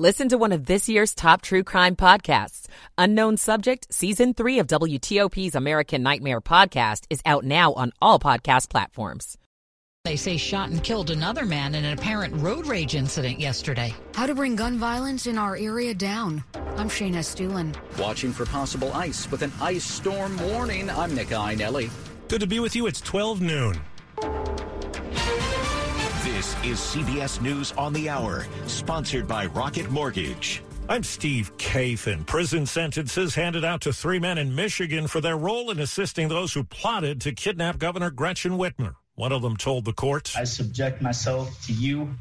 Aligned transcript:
Listen 0.00 0.30
to 0.30 0.38
one 0.38 0.52
of 0.52 0.64
this 0.64 0.88
year's 0.88 1.14
top 1.14 1.42
true 1.42 1.62
crime 1.62 1.94
podcasts. 1.94 2.68
Unknown 2.96 3.36
Subject, 3.36 3.86
Season 3.92 4.32
3 4.32 4.60
of 4.60 4.66
WTOP's 4.66 5.54
American 5.54 6.02
Nightmare 6.02 6.40
podcast 6.40 7.04
is 7.10 7.20
out 7.26 7.44
now 7.44 7.74
on 7.74 7.92
all 8.00 8.18
podcast 8.18 8.70
platforms. 8.70 9.36
They 10.06 10.16
say 10.16 10.38
shot 10.38 10.70
and 10.70 10.82
killed 10.82 11.10
another 11.10 11.44
man 11.44 11.74
in 11.74 11.84
an 11.84 11.98
apparent 11.98 12.34
road 12.40 12.66
rage 12.66 12.94
incident 12.94 13.40
yesterday. 13.40 13.94
How 14.14 14.24
to 14.24 14.34
bring 14.34 14.56
gun 14.56 14.78
violence 14.78 15.26
in 15.26 15.36
our 15.36 15.54
area 15.54 15.92
down. 15.92 16.44
I'm 16.78 16.88
Shayna 16.88 17.16
Estulin. 17.16 17.76
Watching 17.98 18.32
for 18.32 18.46
possible 18.46 18.90
ice 18.94 19.30
with 19.30 19.42
an 19.42 19.52
ice 19.60 19.84
storm 19.84 20.34
warning. 20.48 20.88
I'm 20.88 21.14
Nick 21.14 21.28
Iannelli. 21.28 21.90
Good 22.28 22.40
to 22.40 22.46
be 22.46 22.58
with 22.58 22.74
you. 22.74 22.86
It's 22.86 23.02
12 23.02 23.42
noon. 23.42 23.78
This 26.62 26.96
is 26.96 27.04
CBS 27.04 27.40
News 27.40 27.72
on 27.72 27.92
the 27.92 28.10
Hour, 28.10 28.46
sponsored 28.66 29.26
by 29.26 29.46
Rocket 29.46 29.90
Mortgage. 29.90 30.62
I'm 30.88 31.02
Steve 31.02 31.56
Kathan. 31.56 32.26
Prison 32.26 32.66
sentences 32.66 33.34
handed 33.34 33.64
out 33.64 33.80
to 33.82 33.92
three 33.92 34.18
men 34.18 34.36
in 34.36 34.54
Michigan 34.54 35.06
for 35.06 35.22
their 35.22 35.38
role 35.38 35.70
in 35.70 35.78
assisting 35.78 36.28
those 36.28 36.52
who 36.52 36.64
plotted 36.64 37.20
to 37.22 37.32
kidnap 37.32 37.78
Governor 37.78 38.10
Gretchen 38.10 38.52
Whitmer. 38.52 38.96
One 39.14 39.32
of 39.32 39.42
them 39.42 39.56
told 39.56 39.84
the 39.86 39.92
court, 39.92 40.36
I 40.36 40.44
subject 40.44 41.00
myself 41.00 41.64
to 41.66 41.72
you 41.72 42.14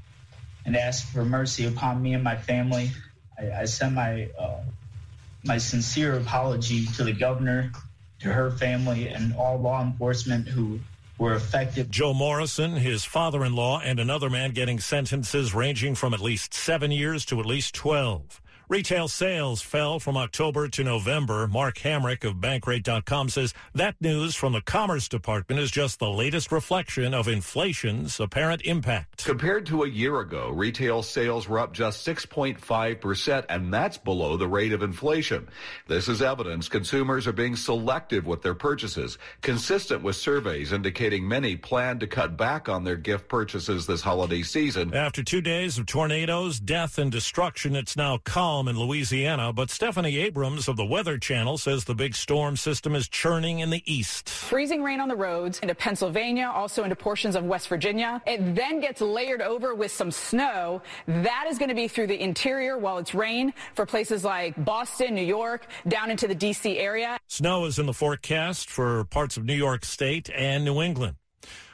and 0.66 0.77
ask 0.77 1.12
for 1.12 1.26
mercy 1.26 1.66
upon 1.66 2.02
me 2.02 2.13
and 2.13 2.24
my 2.24 2.38
family. 2.38 2.91
I, 3.38 3.52
I 3.52 3.66
send 3.66 3.96
my 3.96 4.30
uh, 4.40 4.62
my 5.44 5.58
sincere 5.58 6.18
apology 6.18 6.85
to 6.85 7.04
the 7.04 7.13
governor, 7.13 7.71
to 8.21 8.32
her 8.32 8.52
family, 8.52 9.10
and 9.10 9.35
all 9.35 9.58
law 9.60 9.82
enforcement 9.84 10.48
who 10.48 10.80
were 11.20 11.34
affected. 11.34 11.91
Joe 11.91 12.14
Morrison, 12.14 12.72
his 12.72 13.05
father 13.05 13.46
in 13.46 13.54
law, 13.54 13.80
and 13.80 14.00
another 14.00 14.30
man 14.30 14.52
getting 14.52 14.80
sentences 14.80 15.54
ranging 15.54 15.94
from 15.94 16.14
at 16.14 16.20
least 16.20 16.54
seven 16.54 16.90
years 16.90 17.26
to 17.26 17.40
at 17.40 17.46
least 17.46 17.76
12. 17.76 18.41
Retail 18.70 19.08
sales 19.08 19.64
fell 19.64 20.00
from 20.00 20.16
October 20.16 20.68
to 20.68 20.84
November. 20.84 21.48
Mark 21.48 21.80
Hamrick 21.80 22.24
of 22.24 22.35
Bankrate.com 22.35 23.30
says 23.30 23.52
that 23.74 23.96
news 23.99 24.35
from 24.35 24.54
the 24.54 24.62
Commerce 24.62 25.07
Department 25.07 25.60
is 25.60 25.71
just 25.71 25.98
the 25.98 26.07
latest 26.07 26.52
reflection 26.52 27.16
of 27.16 27.27
inflation's 27.27 28.20
apparent 28.20 28.62
impact. 28.62 29.26
Compared 29.26 29.66
to 29.66 29.85
a 29.85 29.90
year 29.90 30.20
ago, 30.20 30.52
retail 30.52 31.02
sales 31.02 31.49
were 31.49 31.58
up 31.58 31.74
just 31.74 32.05
6.5%, 32.05 33.46
and 33.49 33.74
that's 33.74 33.98
below 33.98 34.38
the 34.38 34.48
rate 34.48 34.71
of 34.71 34.84
inflation. 34.84 35.48
This 35.88 36.08
is 36.08 36.21
evidence 36.21 36.70
consumers 36.70 37.26
are 37.26 37.34
being 37.34 37.55
selective 37.55 38.27
with 38.27 38.43
their 38.43 38.54
purchases, 38.54 39.18
consistent 39.41 40.04
with 40.04 40.15
surveys 40.15 40.74
indicating 40.74 41.27
many 41.27 41.55
plan 41.55 41.98
to 41.98 42.05
cut 42.05 42.38
back 42.38 42.70
on 42.70 42.84
their 42.84 42.98
gift 42.98 43.30
purchases 43.30 43.88
this 43.88 44.02
holiday 44.02 44.43
season. 44.43 44.93
After 44.93 45.24
two 45.24 45.41
days 45.41 45.80
of 45.80 45.88
tornadoes, 45.88 46.60
death, 46.60 46.99
and 46.99 47.12
destruction, 47.12 47.76
it's 47.76 47.98
now 47.98 48.20
calm 48.24 48.59
in 48.68 48.77
Louisiana, 48.77 49.54
but 49.54 49.70
Stephanie 49.70 50.18
Abrams 50.18 50.68
of 50.68 50.77
the 50.77 50.85
Weather 50.85 51.18
Channel 51.18 51.57
says 51.57 51.85
the 51.85 51.96
big 51.96 52.15
storm 52.15 52.57
system 52.57 52.96
is 52.96 53.07
churning 53.07 53.60
in 53.60 53.70
the 53.70 53.82
east. 53.85 54.29
Freezing 54.29 54.84
rain 54.84 54.99
on 54.99 55.07
the 55.07 55.15
roads 55.15 55.60
into 55.60 55.74
Pennsylvania, 55.74 56.52
also 56.54 56.84
into 56.84 56.96
portions 56.96 57.35
of 57.35 57.46
West 57.46 57.68
Virginia. 57.68 58.21
It 58.27 58.55
then 58.55 58.80
gets 58.80 59.02
layered 59.02 59.41
over 59.41 59.74
with 59.74 59.91
some 59.91 60.12
snow. 60.12 60.82
That 61.07 61.46
is 61.49 61.57
going 61.57 61.70
to 61.70 61.76
be 61.76 61.87
through 61.87 62.07
the 62.07 62.21
interior 62.21 62.77
while 62.77 62.98
it's 62.98 63.13
rain 63.13 63.54
for 63.76 63.85
places 63.85 64.24
like 64.24 64.53
Boston, 64.66 65.16
New 65.16 65.22
York, 65.22 65.68
down 65.88 66.12
into 66.12 66.28
the 66.28 66.35
D.C. 66.35 66.78
area. 66.78 67.18
Snow 67.28 67.66
is 67.66 67.80
in 67.80 67.85
the 67.85 67.94
forecast 67.94 68.69
for 68.69 69.06
parts 69.06 69.38
of 69.38 69.46
New 69.46 69.56
York 69.56 69.85
State 69.85 70.30
and 70.35 70.66
New 70.66 70.81
England. 70.81 71.16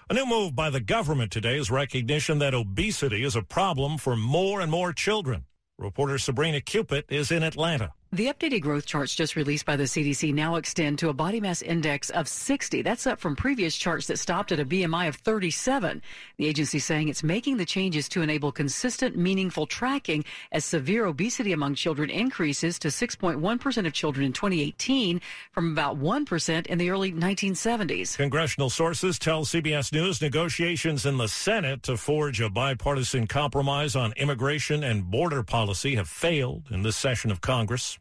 A 0.07 0.13
new 0.13 0.27
move 0.27 0.55
by 0.55 0.69
the 0.69 0.79
government 0.79 1.31
today 1.31 1.57
is 1.57 1.71
recognition 1.71 2.37
that 2.37 2.53
obesity 2.53 3.23
is 3.23 3.35
a 3.35 3.41
problem 3.41 3.97
for 3.97 4.15
more 4.15 4.61
and 4.61 4.69
more 4.69 4.93
children. 4.93 5.45
Reporter 5.77 6.17
Sabrina 6.17 6.61
Cupit 6.61 7.03
is 7.09 7.31
in 7.31 7.43
Atlanta. 7.43 7.93
The 8.15 8.27
updated 8.27 8.61
growth 8.61 8.85
charts 8.85 9.13
just 9.13 9.35
released 9.35 9.65
by 9.65 9.75
the 9.75 9.83
CDC 9.83 10.33
now 10.33 10.55
extend 10.55 10.99
to 10.99 11.09
a 11.09 11.13
body 11.13 11.41
mass 11.41 11.61
index 11.61 12.09
of 12.11 12.29
60. 12.29 12.81
That's 12.81 13.05
up 13.05 13.19
from 13.19 13.35
previous 13.35 13.75
charts 13.75 14.07
that 14.07 14.19
stopped 14.19 14.53
at 14.53 14.59
a 14.59 14.63
BMI 14.63 15.09
of 15.09 15.17
37. 15.17 16.01
The 16.37 16.47
agency 16.47 16.79
saying 16.79 17.09
it's 17.09 17.23
making 17.23 17.57
the 17.57 17.65
changes 17.65 18.07
to 18.09 18.21
enable 18.21 18.53
consistent, 18.53 19.17
meaningful 19.17 19.67
tracking 19.67 20.23
as 20.53 20.63
severe 20.63 21.05
obesity 21.07 21.51
among 21.51 21.75
children 21.75 22.09
increases 22.09 22.79
to 22.79 22.87
6.1% 22.87 23.85
of 23.85 23.91
children 23.91 24.25
in 24.25 24.31
2018 24.31 25.19
from 25.51 25.73
about 25.73 25.99
1% 25.99 26.67
in 26.67 26.77
the 26.77 26.89
early 26.91 27.11
1970s. 27.11 28.15
Congressional 28.15 28.69
sources 28.69 29.19
tell 29.19 29.43
CBS 29.43 29.91
News 29.91 30.21
negotiations 30.21 31.05
in 31.05 31.17
the 31.17 31.27
Senate 31.27 31.83
to 31.83 31.97
forge 31.97 32.39
a 32.39 32.49
bipartisan 32.49 33.27
compromise 33.27 33.93
on 33.93 34.13
immigration 34.13 34.85
and 34.85 35.11
border 35.11 35.43
policy 35.43 35.95
have 35.95 36.07
failed 36.07 36.63
in 36.71 36.81
this 36.81 36.95
session 36.95 37.29
of 37.29 37.41
Congress. 37.41 37.97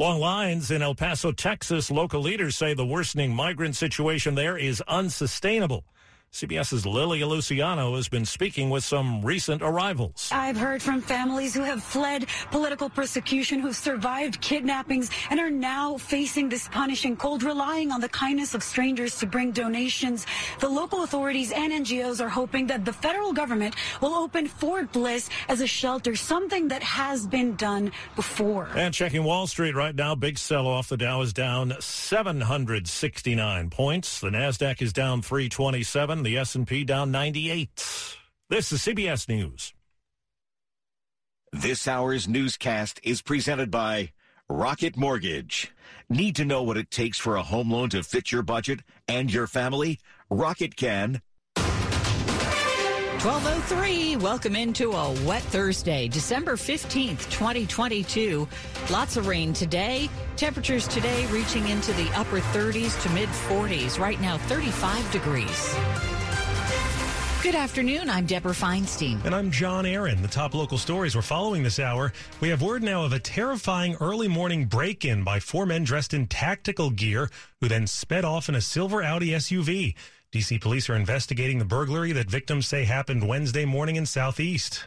Long 0.00 0.20
lines 0.20 0.70
in 0.70 0.80
El 0.80 0.94
Paso, 0.94 1.32
Texas. 1.32 1.90
Local 1.90 2.20
leaders 2.20 2.56
say 2.56 2.72
the 2.72 2.86
worsening 2.86 3.34
migrant 3.34 3.74
situation 3.74 4.36
there 4.36 4.56
is 4.56 4.80
unsustainable. 4.82 5.82
CBS's 6.32 6.84
Lilia 6.84 7.26
Luciano 7.26 7.96
has 7.96 8.08
been 8.08 8.24
speaking 8.24 8.68
with 8.68 8.84
some 8.84 9.24
recent 9.24 9.62
arrivals. 9.62 10.28
I've 10.30 10.58
heard 10.58 10.82
from 10.82 11.00
families 11.00 11.54
who 11.54 11.62
have 11.62 11.82
fled 11.82 12.26
political 12.50 12.90
persecution, 12.90 13.60
who've 13.60 13.74
survived 13.74 14.40
kidnappings, 14.40 15.10
and 15.30 15.40
are 15.40 15.50
now 15.50 15.96
facing 15.96 16.48
this 16.48 16.68
punishing 16.68 17.16
cold, 17.16 17.42
relying 17.42 17.90
on 17.90 18.00
the 18.00 18.10
kindness 18.10 18.54
of 18.54 18.62
strangers 18.62 19.16
to 19.18 19.26
bring 19.26 19.52
donations. 19.52 20.26
The 20.60 20.68
local 20.68 21.02
authorities 21.02 21.50
and 21.50 21.72
NGOs 21.72 22.20
are 22.20 22.28
hoping 22.28 22.66
that 22.68 22.84
the 22.84 22.92
federal 22.92 23.32
government 23.32 23.74
will 24.00 24.14
open 24.14 24.46
Fort 24.46 24.92
Bliss 24.92 25.30
as 25.48 25.60
a 25.62 25.66
shelter, 25.66 26.14
something 26.14 26.68
that 26.68 26.82
has 26.82 27.26
been 27.26 27.56
done 27.56 27.90
before. 28.16 28.68
And 28.76 28.92
checking 28.92 29.24
Wall 29.24 29.46
Street 29.46 29.74
right 29.74 29.94
now, 29.94 30.14
big 30.14 30.38
sell 30.38 30.66
off. 30.66 30.90
The 30.90 30.98
Dow 30.98 31.22
is 31.22 31.32
down 31.32 31.74
769 31.80 33.70
points. 33.70 34.20
The 34.20 34.28
Nasdaq 34.28 34.82
is 34.82 34.92
down 34.92 35.22
327. 35.22 36.17
The 36.22 36.36
S&P 36.38 36.84
down 36.84 37.12
98. 37.12 38.16
This 38.50 38.72
is 38.72 38.80
CBS 38.80 39.28
News. 39.28 39.72
This 41.52 41.86
hour's 41.86 42.26
newscast 42.26 42.98
is 43.04 43.22
presented 43.22 43.70
by 43.70 44.12
Rocket 44.48 44.96
Mortgage. 44.96 45.72
Need 46.08 46.34
to 46.36 46.44
know 46.44 46.62
what 46.62 46.76
it 46.76 46.90
takes 46.90 47.18
for 47.18 47.36
a 47.36 47.42
home 47.42 47.70
loan 47.70 47.90
to 47.90 48.02
fit 48.02 48.32
your 48.32 48.42
budget 48.42 48.80
and 49.06 49.32
your 49.32 49.46
family? 49.46 50.00
Rocket 50.28 50.76
can. 50.76 51.22
1203, 53.18 54.14
welcome 54.14 54.54
into 54.54 54.92
a 54.92 55.12
wet 55.24 55.42
Thursday, 55.42 56.06
December 56.06 56.52
15th, 56.52 57.28
2022. 57.30 58.46
Lots 58.90 59.16
of 59.16 59.26
rain 59.26 59.52
today. 59.52 60.08
Temperatures 60.36 60.86
today 60.86 61.26
reaching 61.26 61.68
into 61.68 61.92
the 61.94 62.08
upper 62.14 62.38
30s 62.38 63.02
to 63.02 63.10
mid 63.10 63.28
40s. 63.28 63.98
Right 63.98 64.20
now, 64.20 64.38
35 64.38 65.10
degrees. 65.10 65.74
Good 67.42 67.56
afternoon. 67.56 68.08
I'm 68.08 68.24
Deborah 68.24 68.52
Feinstein. 68.52 69.24
And 69.24 69.34
I'm 69.34 69.50
John 69.50 69.84
Aaron. 69.84 70.22
The 70.22 70.28
top 70.28 70.54
local 70.54 70.78
stories 70.78 71.16
we're 71.16 71.22
following 71.22 71.64
this 71.64 71.80
hour. 71.80 72.12
We 72.40 72.50
have 72.50 72.62
word 72.62 72.84
now 72.84 73.04
of 73.04 73.12
a 73.12 73.18
terrifying 73.18 73.96
early 74.00 74.28
morning 74.28 74.66
break 74.66 75.04
in 75.04 75.24
by 75.24 75.40
four 75.40 75.66
men 75.66 75.82
dressed 75.82 76.14
in 76.14 76.28
tactical 76.28 76.90
gear 76.90 77.30
who 77.60 77.66
then 77.66 77.88
sped 77.88 78.24
off 78.24 78.48
in 78.48 78.54
a 78.54 78.60
silver 78.60 79.02
Audi 79.02 79.30
SUV. 79.30 79.94
DC 80.30 80.60
police 80.60 80.90
are 80.90 80.94
investigating 80.94 81.58
the 81.58 81.64
burglary 81.64 82.12
that 82.12 82.28
victims 82.28 82.68
say 82.68 82.84
happened 82.84 83.26
Wednesday 83.26 83.64
morning 83.64 83.96
in 83.96 84.04
Southeast. 84.04 84.86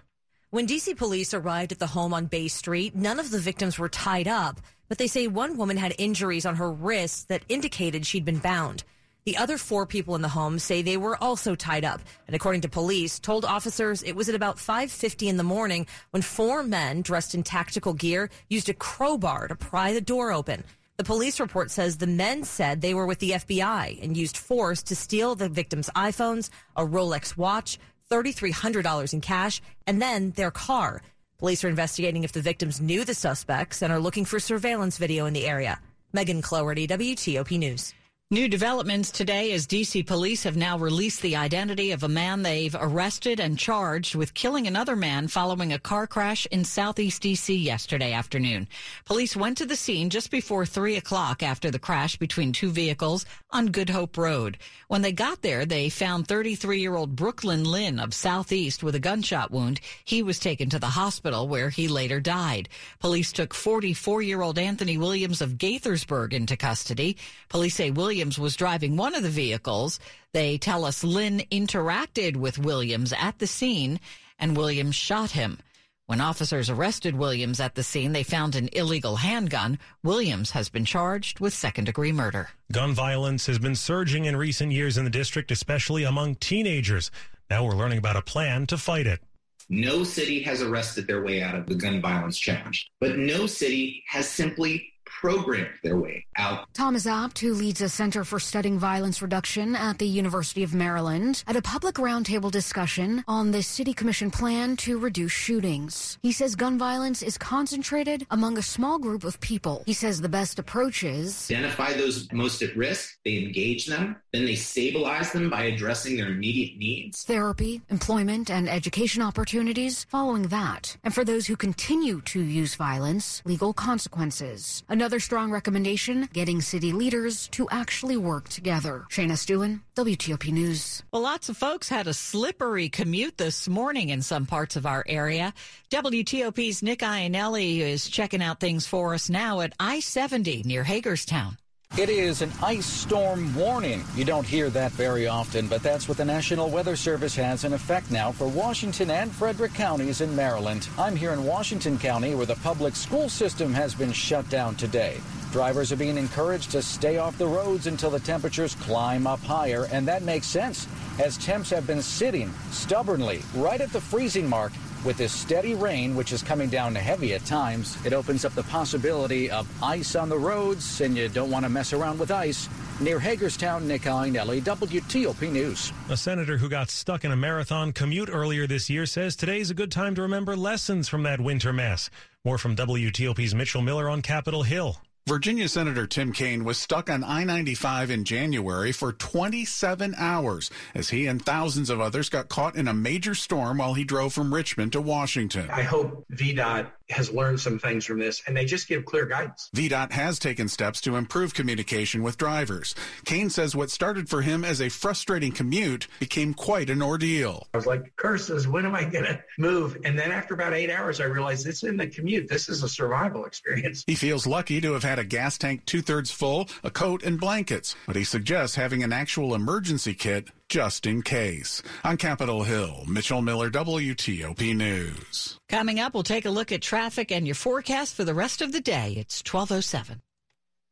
When 0.52 0.68
DC 0.68 0.96
police 0.96 1.34
arrived 1.34 1.72
at 1.72 1.80
the 1.80 1.88
home 1.88 2.14
on 2.14 2.28
Bay 2.28 2.48
Street, 2.48 2.94
none 2.96 3.20
of 3.20 3.32
the 3.32 3.40
victims 3.40 3.80
were 3.80 3.90
tied 3.90 4.28
up, 4.28 4.62
but 4.88 5.00
they 5.00 5.08
say 5.08 5.26
one 5.26 5.58
woman 5.58 5.78
had 5.78 5.96
injuries 5.98 6.46
on 6.46 6.58
her 6.58 6.72
wrists 6.72 7.24
that 7.24 7.42
indicated 7.50 8.06
she'd 8.06 8.24
been 8.24 8.38
bound. 8.38 8.84
The 9.26 9.38
other 9.38 9.58
four 9.58 9.88
people 9.88 10.14
in 10.14 10.22
the 10.22 10.30
home 10.30 10.60
say 10.60 10.84
they 10.84 10.98
were 10.98 11.18
also 11.18 11.56
tied 11.56 11.86
up, 11.86 12.02
and 12.28 12.36
according 12.36 12.62
to 12.62 12.70
police, 12.70 13.18
told 13.18 13.44
officers 13.44 14.04
it 14.04 14.16
was 14.16 14.30
at 14.30 14.36
about 14.36 14.60
5:50 14.60 15.28
in 15.28 15.38
the 15.38 15.44
morning 15.44 15.88
when 16.12 16.22
four 16.22 16.62
men 16.62 17.02
dressed 17.02 17.34
in 17.34 17.42
tactical 17.42 17.96
gear 17.96 18.30
used 18.48 18.70
a 18.70 18.76
crowbar 18.76 19.48
to 19.48 19.56
pry 19.56 19.92
the 19.92 20.02
door 20.02 20.32
open. 20.32 20.64
The 21.02 21.14
police 21.16 21.40
report 21.40 21.72
says 21.72 21.98
the 21.98 22.06
men 22.06 22.44
said 22.44 22.82
they 22.82 22.94
were 22.94 23.08
with 23.08 23.18
the 23.18 23.32
FBI 23.32 24.04
and 24.04 24.16
used 24.16 24.38
force 24.38 24.84
to 24.84 24.96
steal 24.96 25.34
the 25.34 25.50
victims' 25.50 25.90
iPhones, 25.96 26.52
a 26.76 26.86
Rolex 26.86 27.36
watch, 27.36 27.80
$3,300 28.12 29.12
in 29.12 29.20
cash, 29.20 29.64
and 29.88 30.00
then 30.00 30.30
their 30.36 30.52
car. 30.52 31.02
Police 31.40 31.64
are 31.64 31.70
investigating 31.70 32.24
if 32.24 32.34
the 32.34 32.40
victims 32.40 32.80
knew 32.80 33.04
the 33.04 33.16
suspects 33.16 33.82
and 33.82 33.92
are 33.92 33.98
looking 33.98 34.26
for 34.26 34.40
surveillance 34.40 35.00
video 35.00 35.26
in 35.26 35.34
the 35.34 35.48
area. 35.48 35.82
Megan 36.14 36.44
Cloherty, 36.44 36.88
WTOP 36.88 37.58
News. 37.58 37.96
New 38.34 38.48
developments 38.48 39.12
today 39.12 39.52
as 39.52 39.68
DC 39.68 40.08
police 40.08 40.44
have 40.44 40.56
now 40.56 40.78
released 40.78 41.22
the 41.22 41.36
identity 41.36 41.92
of 41.92 42.04
a 42.04 42.08
man 42.08 42.44
they've 42.44 42.78
arrested 42.80 43.42
and 43.42 43.60
charged 43.60 44.16
with 44.16 44.34
killing 44.34 44.68
another 44.68 44.96
man 44.96 45.28
following 45.28 45.74
a 45.74 45.78
car 45.80 46.08
crash 46.08 46.46
in 46.46 46.64
southeast 46.64 47.24
DC 47.24 47.62
yesterday 47.62 48.14
afternoon. 48.14 48.70
Police 49.04 49.36
went 49.36 49.58
to 49.58 49.66
the 49.66 49.76
scene 49.76 50.10
just 50.10 50.32
before 50.32 50.66
3 50.66 50.96
o'clock 50.96 51.44
after 51.44 51.70
the 51.70 51.78
crash 51.78 52.16
between 52.16 52.54
two 52.54 52.72
vehicles 52.72 53.26
on 53.50 53.66
Good 53.66 53.90
Hope 53.90 54.18
Road. 54.18 54.58
When 54.88 55.02
they 55.02 55.12
got 55.12 55.42
there, 55.42 55.66
they 55.66 55.90
found 55.90 56.26
33 56.26 56.80
year 56.80 56.96
old 56.96 57.18
Brooklyn 57.18 57.66
Lynn 57.66 58.00
of 58.00 58.14
Southeast 58.14 58.82
with 58.82 58.96
a 58.96 59.00
gunshot 59.00 59.52
wound. 59.52 59.82
He 60.06 60.24
was 60.24 60.40
taken 60.40 60.70
to 60.70 60.80
the 60.80 60.88
hospital 60.88 61.50
where 61.50 61.70
he 61.70 61.90
later 61.90 62.22
died. 62.22 62.70
Police 63.02 63.34
took 63.34 63.54
44 63.54 64.22
year 64.22 64.42
old 64.42 64.58
Anthony 64.58 64.98
Williams 64.98 65.42
of 65.42 65.58
Gaithersburg 65.58 66.32
into 66.32 66.56
custody. 66.56 67.18
Police 67.50 67.76
say 67.76 67.92
Williams 67.92 68.21
Williams 68.22 68.38
was 68.38 68.56
driving 68.56 68.98
one 68.98 69.16
of 69.16 69.24
the 69.24 69.30
vehicles. 69.30 70.00
They 70.32 70.60
tell 70.60 70.86
us 70.86 71.04
Lynn 71.04 71.42
interacted 71.52 72.36
with 72.36 72.60
Williams 72.60 73.14
at 73.14 73.40
the 73.40 73.48
scene 73.48 74.00
and 74.38 74.56
Williams 74.56 74.94
shot 74.94 75.32
him. 75.32 75.58
When 76.06 76.22
officers 76.22 76.70
arrested 76.70 77.16
Williams 77.16 77.60
at 77.60 77.74
the 77.74 77.82
scene, 77.82 78.12
they 78.12 78.22
found 78.22 78.56
an 78.56 78.70
illegal 78.74 79.16
handgun. 79.16 79.80
Williams 80.04 80.52
has 80.52 80.70
been 80.70 80.86
charged 80.86 81.40
with 81.40 81.52
second 81.52 81.86
degree 81.86 82.12
murder. 82.12 82.50
Gun 82.72 82.94
violence 82.94 83.48
has 83.48 83.58
been 83.58 83.76
surging 83.76 84.26
in 84.26 84.36
recent 84.36 84.72
years 84.72 85.00
in 85.00 85.04
the 85.04 85.10
district, 85.10 85.50
especially 85.50 86.04
among 86.04 86.36
teenagers. 86.36 87.10
Now 87.50 87.66
we're 87.66 87.76
learning 87.76 87.98
about 87.98 88.18
a 88.18 88.22
plan 88.22 88.68
to 88.68 88.78
fight 88.78 89.08
it. 89.08 89.20
No 89.68 90.04
city 90.04 90.44
has 90.44 90.62
arrested 90.62 91.08
their 91.08 91.24
way 91.24 91.42
out 91.42 91.56
of 91.56 91.66
the 91.66 91.74
gun 91.74 92.00
violence 92.00 92.38
challenge, 92.38 92.92
but 93.00 93.18
no 93.18 93.48
city 93.48 94.04
has 94.08 94.30
simply 94.30 94.91
programmed 95.20 95.70
their 95.84 95.98
way 95.98 96.26
out. 96.38 96.74
Thomas 96.74 97.06
Abt, 97.06 97.40
who 97.40 97.54
leads 97.54 97.82
a 97.82 97.90
Center 97.90 98.24
for 98.24 98.40
Studying 98.40 98.80
Violence 98.80 99.22
Reduction 99.22 99.76
at 99.76 100.00
the 100.00 100.08
University 100.08 100.64
of 100.64 100.74
Maryland, 100.74 101.44
at 101.48 101.56
a 101.56 101.62
public 101.62 101.96
roundtable 101.96 102.52
discussion 102.52 103.24
on 103.28 103.52
the 103.52 103.62
City 103.62 103.94
Commission 103.94 104.32
plan 104.32 104.76
to 104.78 104.98
reduce 104.98 105.32
shootings. 105.32 106.18
He 106.22 106.32
says 106.32 106.56
gun 106.56 106.78
violence 106.78 107.22
is 107.22 107.38
concentrated 107.38 108.26
among 108.32 108.58
a 108.58 108.62
small 108.62 108.98
group 109.00 109.24
of 109.24 109.40
people. 109.42 109.84
He 109.86 109.94
says 109.94 110.22
the 110.22 110.30
best 110.30 110.60
approach 110.60 111.04
is 111.04 111.50
identify 111.52 111.94
those 111.94 112.32
most 112.32 112.62
at 112.62 112.76
risk, 112.76 113.18
they 113.26 113.38
engage 113.38 113.86
them, 113.86 114.16
then 114.32 114.46
they 114.46 114.56
stabilize 114.56 115.32
them 115.32 115.50
by 115.50 115.64
addressing 115.64 116.18
their 116.18 116.28
immediate 116.28 116.78
needs. 116.78 117.24
Therapy, 117.24 117.82
employment, 117.90 118.50
and 118.50 118.70
education 118.70 119.22
opportunities 119.22 120.06
following 120.06 120.44
that. 120.44 120.98
And 121.04 121.14
for 121.14 121.24
those 121.24 121.48
who 121.48 121.56
continue 121.56 122.22
to 122.22 122.40
use 122.40 122.76
violence, 122.76 123.42
legal 123.46 123.74
consequences. 123.74 124.84
Another 125.02 125.20
strong 125.20 125.50
recommendation 125.50 126.30
getting 126.32 126.62
city 126.62 126.92
leaders 126.92 127.48
to 127.48 127.68
actually 127.72 128.18
work 128.18 128.50
together. 128.50 129.08
Shayna 129.10 129.32
Estulin, 129.32 129.82
WTOP 129.96 130.52
News. 130.52 131.02
Well, 131.12 131.24
lots 131.24 131.50
of 131.50 131.58
folks 131.58 131.90
had 131.90 132.06
a 132.06 132.14
slippery 132.14 132.88
commute 132.88 133.40
this 133.40 133.68
morning 133.68 134.10
in 134.10 134.22
some 134.22 134.46
parts 134.46 134.76
of 134.76 134.86
our 134.86 135.04
area. 135.08 135.56
WTOP's 135.90 136.84
Nick 136.84 137.00
Iannelli 137.00 137.80
is 137.80 138.12
checking 138.12 138.44
out 138.44 138.60
things 138.60 138.86
for 138.86 139.16
us 139.16 139.28
now 139.28 139.62
at 139.62 139.74
I 139.80 140.02
70 140.02 140.62
near 140.68 140.84
Hagerstown. 140.84 141.58
It 141.98 142.08
is 142.08 142.42
an 142.42 142.54
ice 142.64 142.86
storm 142.86 143.54
warning. 143.54 144.06
You 144.16 144.24
don't 144.24 144.48
hear 144.48 144.70
that 144.70 144.94
very 144.94 145.28
often, 145.28 145.68
but 145.68 145.84
that's 145.84 146.08
what 146.08 146.16
the 146.16 146.24
National 146.24 146.70
Weather 146.70 146.96
Service 146.96 147.36
has 147.36 147.66
in 147.66 147.74
effect 147.74 148.10
now 148.10 148.32
for 148.32 148.48
Washington 148.48 149.12
and 149.12 149.30
Frederick 149.30 149.74
counties 149.74 150.22
in 150.22 150.34
Maryland. 150.34 150.88
I'm 150.98 151.18
here 151.18 151.34
in 151.34 151.44
Washington 151.44 152.00
County 152.00 152.34
where 152.34 152.46
the 152.46 152.56
public 152.56 152.96
school 152.96 153.28
system 153.28 153.74
has 153.74 153.94
been 153.94 154.14
shut 154.14 154.50
down 154.50 154.76
today. 154.76 155.20
Drivers 155.52 155.92
are 155.92 155.98
being 155.98 156.18
encouraged 156.18 156.72
to 156.72 156.82
stay 156.82 157.18
off 157.18 157.38
the 157.38 157.46
roads 157.46 157.88
until 157.88 158.10
the 158.10 158.22
temperatures 158.22 158.76
climb 158.76 159.28
up 159.28 159.42
higher, 159.42 159.90
and 159.92 160.08
that 160.08 160.24
makes 160.24 160.48
sense 160.48 160.88
as 161.20 161.38
temps 161.40 161.72
have 161.72 161.86
been 161.86 162.02
sitting 162.02 162.54
stubbornly 162.72 163.42
right 163.56 163.82
at 163.82 163.92
the 163.92 164.00
freezing 164.00 164.48
mark 164.48 164.72
with 165.04 165.18
this 165.18 165.32
steady 165.32 165.74
rain, 165.74 166.16
which 166.16 166.32
is 166.32 166.44
coming 166.44 166.70
down 166.70 166.96
heavy 166.96 167.34
at 167.34 167.46
times, 167.46 167.98
it 168.06 168.14
opens 168.14 168.46
up 168.46 168.54
the 168.54 168.64
possibility 168.64 169.50
of 169.50 169.68
ice 169.84 170.16
on 170.16 170.30
the 170.30 170.38
roads, 170.38 171.02
and 171.02 171.18
you 171.18 171.28
don't 171.30 171.52
want 171.52 171.66
to 171.66 171.70
mess 171.70 171.94
around 171.94 172.20
with 172.20 172.32
ice. 172.32 172.70
Near 173.00 173.20
Hagerstown, 173.20 173.88
Nick 173.88 174.04
Iannelli, 174.04 174.62
WTOP 174.62 175.52
News. 175.52 175.92
A 176.10 176.18
senator 176.18 176.58
who 176.58 176.70
got 176.70 176.90
stuck 176.90 177.26
in 177.26 177.32
a 177.32 177.36
marathon 177.36 177.92
commute 177.94 178.30
earlier 178.32 178.68
this 178.68 178.90
year 178.90 179.06
says 179.06 179.36
today's 179.36 179.72
a 179.72 179.74
good 179.74 179.92
time 179.92 180.14
to 180.16 180.22
remember 180.22 180.56
lessons 180.56 181.10
from 181.10 181.24
that 181.24 181.42
winter 181.42 181.74
mess. 181.74 182.10
More 182.46 182.58
from 182.58 182.76
WTOP's 182.76 183.56
Mitchell 183.56 183.82
Miller 183.82 184.10
on 184.10 184.22
Capitol 184.22 184.64
Hill. 184.64 184.98
Virginia 185.28 185.70
Senator 185.70 186.08
Tim 186.08 186.34
Kaine 186.34 186.64
was 186.64 186.80
stuck 186.80 187.08
on 187.08 187.24
I 187.24 187.44
95 187.44 188.10
in 188.10 188.26
January 188.26 188.92
for 188.92 189.14
27 189.14 190.16
hours 190.18 190.72
as 190.96 191.12
he 191.12 191.28
and 191.28 191.40
thousands 191.40 191.92
of 191.92 192.02
others 192.02 192.28
got 192.28 192.50
caught 192.50 192.76
in 192.76 192.88
a 192.88 192.94
major 192.94 193.36
storm 193.36 193.78
while 193.78 193.94
he 193.94 194.04
drove 194.04 194.34
from 194.34 194.52
Richmond 194.52 194.94
to 194.94 195.02
Washington. 195.02 195.70
I 195.70 195.84
hope 195.84 196.26
VDOT 196.34 196.88
has 197.12 197.30
learned 197.30 197.60
some 197.60 197.78
things 197.78 198.04
from 198.06 198.18
this 198.18 198.42
and 198.48 198.58
they 198.58 198.66
just 198.66 198.88
give 198.88 199.06
clear 199.06 199.26
guidance. 199.26 199.70
VDOT 199.76 200.12
has 200.12 200.40
taken 200.40 200.68
steps 200.68 201.00
to 201.02 201.16
improve 201.16 201.54
communication 201.54 202.24
with 202.24 202.38
drivers. 202.38 202.96
Kaine 203.24 203.52
says 203.52 203.76
what 203.76 203.92
started 203.92 204.28
for 204.28 204.42
him 204.42 204.66
as 204.66 204.82
a 204.82 204.90
frustrating 204.90 205.52
commute 205.52 206.08
became 206.20 206.54
quite 206.54 206.90
an 206.90 207.04
ordeal. 207.04 207.68
I 207.76 207.78
was 207.78 207.86
like, 207.86 208.16
curses, 208.16 208.68
when 208.68 208.88
am 208.88 208.96
I 208.96 209.04
going 209.04 209.26
to 209.26 209.44
move? 209.60 209.98
And 210.04 210.18
then 210.18 210.32
after 210.32 210.56
about 210.56 210.74
eight 210.74 210.90
hours, 210.90 211.22
I 211.22 211.26
realized 211.26 211.64
this 211.64 211.84
isn't 211.84 212.02
a 212.02 212.08
commute. 212.08 212.50
This 212.50 212.70
is 212.70 212.82
a 212.82 212.90
survival 212.90 213.46
experience. 213.46 214.04
He 214.08 214.16
feels 214.16 214.48
lucky 214.48 214.82
to 214.82 214.94
have 214.94 215.04
had 215.04 215.11
a 215.20 215.24
gas 215.24 215.58
tank 215.58 215.86
two 215.86 216.02
thirds 216.02 216.32
full, 216.32 216.70
a 216.84 216.92
coat, 216.92 217.24
and 217.24 217.40
blankets, 217.40 217.96
but 218.08 218.16
he 218.16 218.24
suggests 218.24 218.76
having 218.76 219.04
an 219.04 219.14
actual 219.14 219.56
emergency 219.56 220.14
kit 220.14 220.50
just 220.70 221.06
in 221.06 221.22
case. 221.22 221.82
On 222.04 222.18
Capitol 222.18 222.64
Hill, 222.64 223.04
Mitchell 223.08 223.42
Miller, 223.42 223.70
WTOP 223.70 224.76
News. 224.76 225.58
Coming 225.70 226.00
up, 226.00 226.14
we'll 226.14 226.24
take 226.24 226.46
a 226.46 226.50
look 226.50 226.72
at 226.72 226.82
traffic 226.82 227.32
and 227.32 227.46
your 227.46 227.56
forecast 227.56 228.16
for 228.16 228.24
the 228.24 228.34
rest 228.34 228.62
of 228.62 228.72
the 228.72 228.82
day. 228.82 229.16
It's 229.18 229.42
1207. 229.42 230.22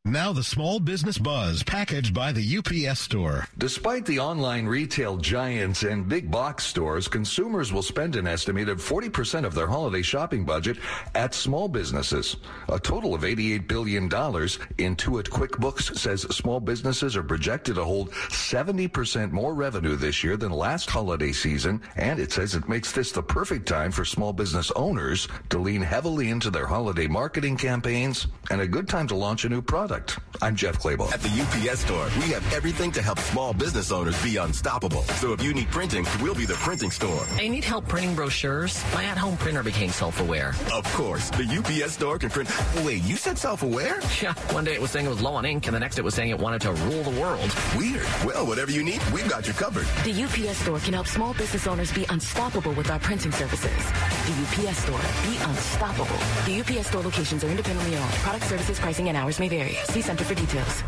Now 0.06 0.32
the 0.32 0.42
small 0.42 0.80
business 0.80 1.18
buzz 1.18 1.62
packaged 1.62 2.14
by 2.14 2.32
the 2.32 2.56
UPS 2.56 3.00
store. 3.00 3.46
Despite 3.58 4.06
the 4.06 4.18
online 4.18 4.64
retail 4.64 5.18
giants 5.18 5.82
and 5.82 6.08
big 6.08 6.30
box 6.30 6.64
stores, 6.64 7.06
consumers 7.06 7.70
will 7.70 7.82
spend 7.82 8.16
an 8.16 8.26
estimated 8.26 8.78
40% 8.78 9.44
of 9.44 9.54
their 9.54 9.66
holiday 9.66 10.00
shopping 10.00 10.46
budget 10.46 10.78
at 11.14 11.34
small 11.34 11.68
businesses. 11.68 12.38
A 12.70 12.80
total 12.80 13.14
of 13.14 13.24
$88 13.24 13.68
billion. 13.68 14.08
Intuit 14.08 15.28
QuickBooks 15.28 15.98
says 15.98 16.22
small 16.34 16.60
businesses 16.60 17.14
are 17.14 17.22
projected 17.22 17.74
to 17.74 17.84
hold 17.84 18.10
70% 18.12 19.32
more 19.32 19.52
revenue 19.52 19.96
this 19.96 20.24
year 20.24 20.38
than 20.38 20.50
last 20.50 20.88
holiday 20.88 21.32
season. 21.32 21.78
And 21.96 22.18
it 22.18 22.32
says 22.32 22.54
it 22.54 22.70
makes 22.70 22.90
this 22.90 23.12
the 23.12 23.22
perfect 23.22 23.68
time 23.68 23.92
for 23.92 24.06
small 24.06 24.32
business 24.32 24.70
owners 24.76 25.28
to 25.50 25.58
lean 25.58 25.82
heavily 25.82 26.30
into 26.30 26.50
their 26.50 26.66
holiday 26.66 27.06
marketing 27.06 27.58
campaigns 27.58 28.28
and 28.50 28.62
a 28.62 28.66
good 28.66 28.88
time 28.88 29.06
to 29.08 29.14
launch 29.14 29.44
a 29.44 29.50
new 29.50 29.60
product 29.60 29.89
product. 29.90 30.18
I'm 30.42 30.56
Jeff 30.56 30.78
Clabaugh. 30.78 31.12
At 31.12 31.20
the 31.20 31.28
UPS 31.28 31.80
store, 31.80 32.08
we 32.16 32.30
have 32.32 32.52
everything 32.52 32.92
to 32.92 33.02
help 33.02 33.18
small 33.18 33.52
business 33.52 33.92
owners 33.92 34.20
be 34.22 34.36
unstoppable. 34.36 35.02
So 35.18 35.32
if 35.32 35.42
you 35.42 35.52
need 35.52 35.68
printing, 35.68 36.06
we'll 36.22 36.34
be 36.34 36.46
the 36.46 36.54
printing 36.54 36.90
store. 36.90 37.26
I 37.32 37.48
need 37.48 37.64
help 37.64 37.88
printing 37.88 38.14
brochures. 38.14 38.82
My 38.94 39.04
at-home 39.04 39.36
printer 39.36 39.62
became 39.62 39.90
self-aware. 39.90 40.54
Of 40.72 40.84
course, 40.94 41.30
the 41.30 41.44
UPS 41.44 41.94
store 41.94 42.18
can 42.18 42.30
print. 42.30 42.48
Wait, 42.84 43.02
you 43.02 43.16
said 43.16 43.36
self-aware? 43.36 44.00
Yeah. 44.22 44.34
One 44.54 44.64
day 44.64 44.74
it 44.74 44.80
was 44.80 44.90
saying 44.90 45.06
it 45.06 45.10
was 45.10 45.20
low 45.20 45.34
on 45.34 45.44
ink, 45.44 45.66
and 45.66 45.74
the 45.74 45.80
next 45.80 45.98
it 45.98 46.04
was 46.04 46.14
saying 46.14 46.30
it 46.30 46.38
wanted 46.38 46.62
to 46.62 46.72
rule 46.72 47.02
the 47.02 47.20
world. 47.20 47.54
Weird. 47.76 48.06
Well, 48.24 48.46
whatever 48.46 48.70
you 48.70 48.82
need, 48.82 49.02
we've 49.12 49.28
got 49.28 49.46
you 49.46 49.52
covered. 49.52 49.86
The 50.04 50.24
UPS 50.24 50.58
store 50.58 50.78
can 50.78 50.94
help 50.94 51.06
small 51.06 51.34
business 51.34 51.66
owners 51.66 51.92
be 51.92 52.06
unstoppable 52.08 52.72
with 52.72 52.90
our 52.90 53.00
printing 53.00 53.32
services. 53.32 53.84
The 54.28 54.66
UPS 54.68 54.78
store. 54.78 55.00
Be 55.28 55.36
unstoppable. 55.42 56.20
The 56.46 56.60
UPS 56.60 56.86
store 56.86 57.02
locations 57.02 57.44
are 57.44 57.48
independently 57.48 57.96
owned. 57.96 58.12
Product 58.24 58.44
services, 58.44 58.78
pricing, 58.78 59.08
and 59.08 59.16
hours 59.16 59.38
may 59.38 59.48
vary. 59.48 59.76
See 59.84 60.02
Center 60.02 60.24
for 60.24 60.34
details. 60.34 60.82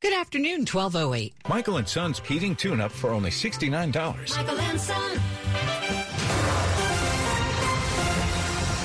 Good 0.00 0.14
afternoon, 0.14 0.66
1208. 0.66 1.34
Michael 1.48 1.76
and 1.76 1.88
Son's 1.88 2.18
heating 2.18 2.56
tune-up 2.56 2.90
for 2.90 3.10
only 3.10 3.30
$69. 3.30 4.36
Michael 4.36 4.60
and 4.60 4.80
Son. 4.80 5.20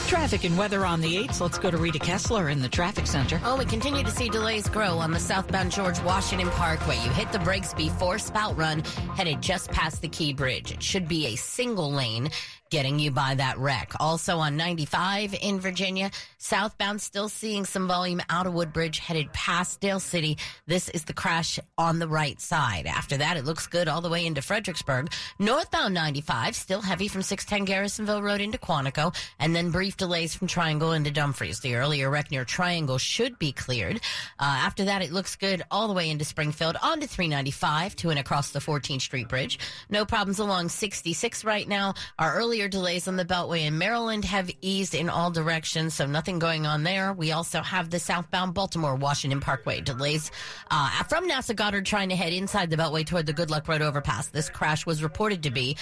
Traffic 0.08 0.46
and 0.46 0.58
weather 0.58 0.86
on 0.86 1.01
the 1.01 1.18
8th. 1.18 1.42
Let's 1.42 1.58
go 1.58 1.70
to 1.70 1.77
Rita 1.77 2.00
Kessler 2.00 2.50
in 2.50 2.62
the 2.62 2.70
traffic 2.70 3.08
center. 3.08 3.42
Oh, 3.44 3.58
we 3.58 3.66
continue 3.66 4.04
to 4.04 4.12
see 4.12 4.30
delays 4.30 4.70
grow 4.70 4.98
on 5.00 5.12
the 5.12 5.20
southbound 5.20 5.72
George 5.72 6.00
Washington 6.01 6.50
Parkway. 6.50 6.96
You 7.04 7.10
hit 7.10 7.32
the 7.32 7.39
brakes 7.39 7.74
before 7.74 8.18
Spout 8.18 8.56
Run, 8.56 8.84
headed 9.16 9.42
just 9.42 9.70
past 9.72 10.01
the 10.01 10.08
Key 10.08 10.34
Bridge. 10.34 10.72
It 10.72 10.82
should 10.82 11.08
be 11.08 11.27
a 11.27 11.36
single 11.36 11.92
lane 11.92 12.30
getting 12.70 13.00
you 13.00 13.12
by 13.12 13.36
that 13.36 13.58
wreck. 13.58 13.94
Also 14.00 14.38
on 14.38 14.58
95 14.58 15.36
in 15.42 15.60
Virginia, 15.60 16.12
southbound 16.38 17.02
still 17.02 17.30
seeing 17.30 17.66
some 17.66 17.88
volume 17.88 18.22
out 18.30 18.48
of 18.48 18.54
Woodbridge 18.54 19.00
headed 19.00 19.32
past 19.34 19.80
Dale 19.80 20.00
City. 20.00 20.38
This 20.66 20.90
is 20.90 21.06
the 21.06 21.14
crash 21.14 21.60
on 21.78 22.00
the 22.00 22.08
right 22.08 22.40
side. 22.40 22.86
After 22.86 23.18
that, 23.18 23.38
it 23.38 23.46
looks 23.46 23.68
good 23.68 23.88
all 23.88 24.02
the 24.02 24.10
way 24.10 24.26
into 24.26 24.42
Fredericksburg. 24.42 25.12
Northbound 25.40 25.94
95 25.94 26.56
still 26.56 26.82
heavy 26.82 27.08
from 27.08 27.22
610 27.22 27.66
Garrisonville 27.74 28.24
Road 28.24 28.42
into 28.42 28.58
Quantico 28.58 29.16
and 29.40 29.56
then 29.56 29.72
brief 29.72 29.98
delays 29.98 30.36
from 30.36 30.48
Triangle 30.48 30.94
into 30.94 31.12
Dumfries. 31.12 31.60
The 31.60 31.76
earlier 31.76 32.10
wreck 32.10 32.32
near 32.32 32.46
Triangle 32.46 32.98
should 32.98 33.40
be 33.40 33.52
cleared. 33.52 33.98
Uh, 34.40 34.58
after 34.60 34.86
that, 34.86 35.02
it 35.02 35.12
looks 35.12 35.36
good 35.36 35.64
all 35.72 35.88
the 35.88 35.94
way 35.94 36.10
into 36.10 36.26
Springfield 36.26 36.76
onto 36.82 37.08
395 37.08 37.96
to 37.98 38.10
and 38.10 38.20
across 38.20 38.52
the 38.52 38.60
14th 38.60 39.02
Street 39.02 39.28
Bridge. 39.28 39.60
No 39.90 40.06
problems 40.06 40.40
along 40.40 40.70
66 40.70 41.44
right 41.44 41.68
now. 41.68 41.94
Our 42.20 42.34
early 42.36 42.57
earlier 42.58 42.68
delays 42.68 43.08
on 43.08 43.18
the 43.18 43.24
Beltway 43.24 43.68
in 43.68 43.78
Maryland 43.78 44.26
have 44.26 44.50
eased 44.62 44.96
in 44.96 45.10
all 45.10 45.30
directions, 45.30 45.94
so 45.94 46.08
nothing 46.08 46.40
going 46.40 46.66
on 46.66 46.82
there. 46.82 47.14
We 47.14 47.32
also 47.32 47.62
have 47.62 47.92
the 47.92 48.00
southbound 48.00 48.56
Baltimore 48.56 48.96
Washington 48.96 49.40
Parkway 49.40 49.80
delays 49.82 50.32
uh, 50.72 51.04
from 51.04 51.30
NASA 51.30 51.56
Goddard 51.56 51.86
trying 51.86 52.10
to 52.10 52.16
head 52.16 52.34
inside 52.34 52.72
the 52.72 52.76
Beltway 52.76 53.06
toward 53.06 53.28
the 53.28 53.34
Good 53.34 53.52
Luck 53.52 53.68
Road 53.68 53.84
overpass. 53.84 54.30
This 54.30 54.50
crash 54.50 54.88
was 54.88 55.04
reported 55.04 55.44
to 55.44 55.52
be 55.52 55.78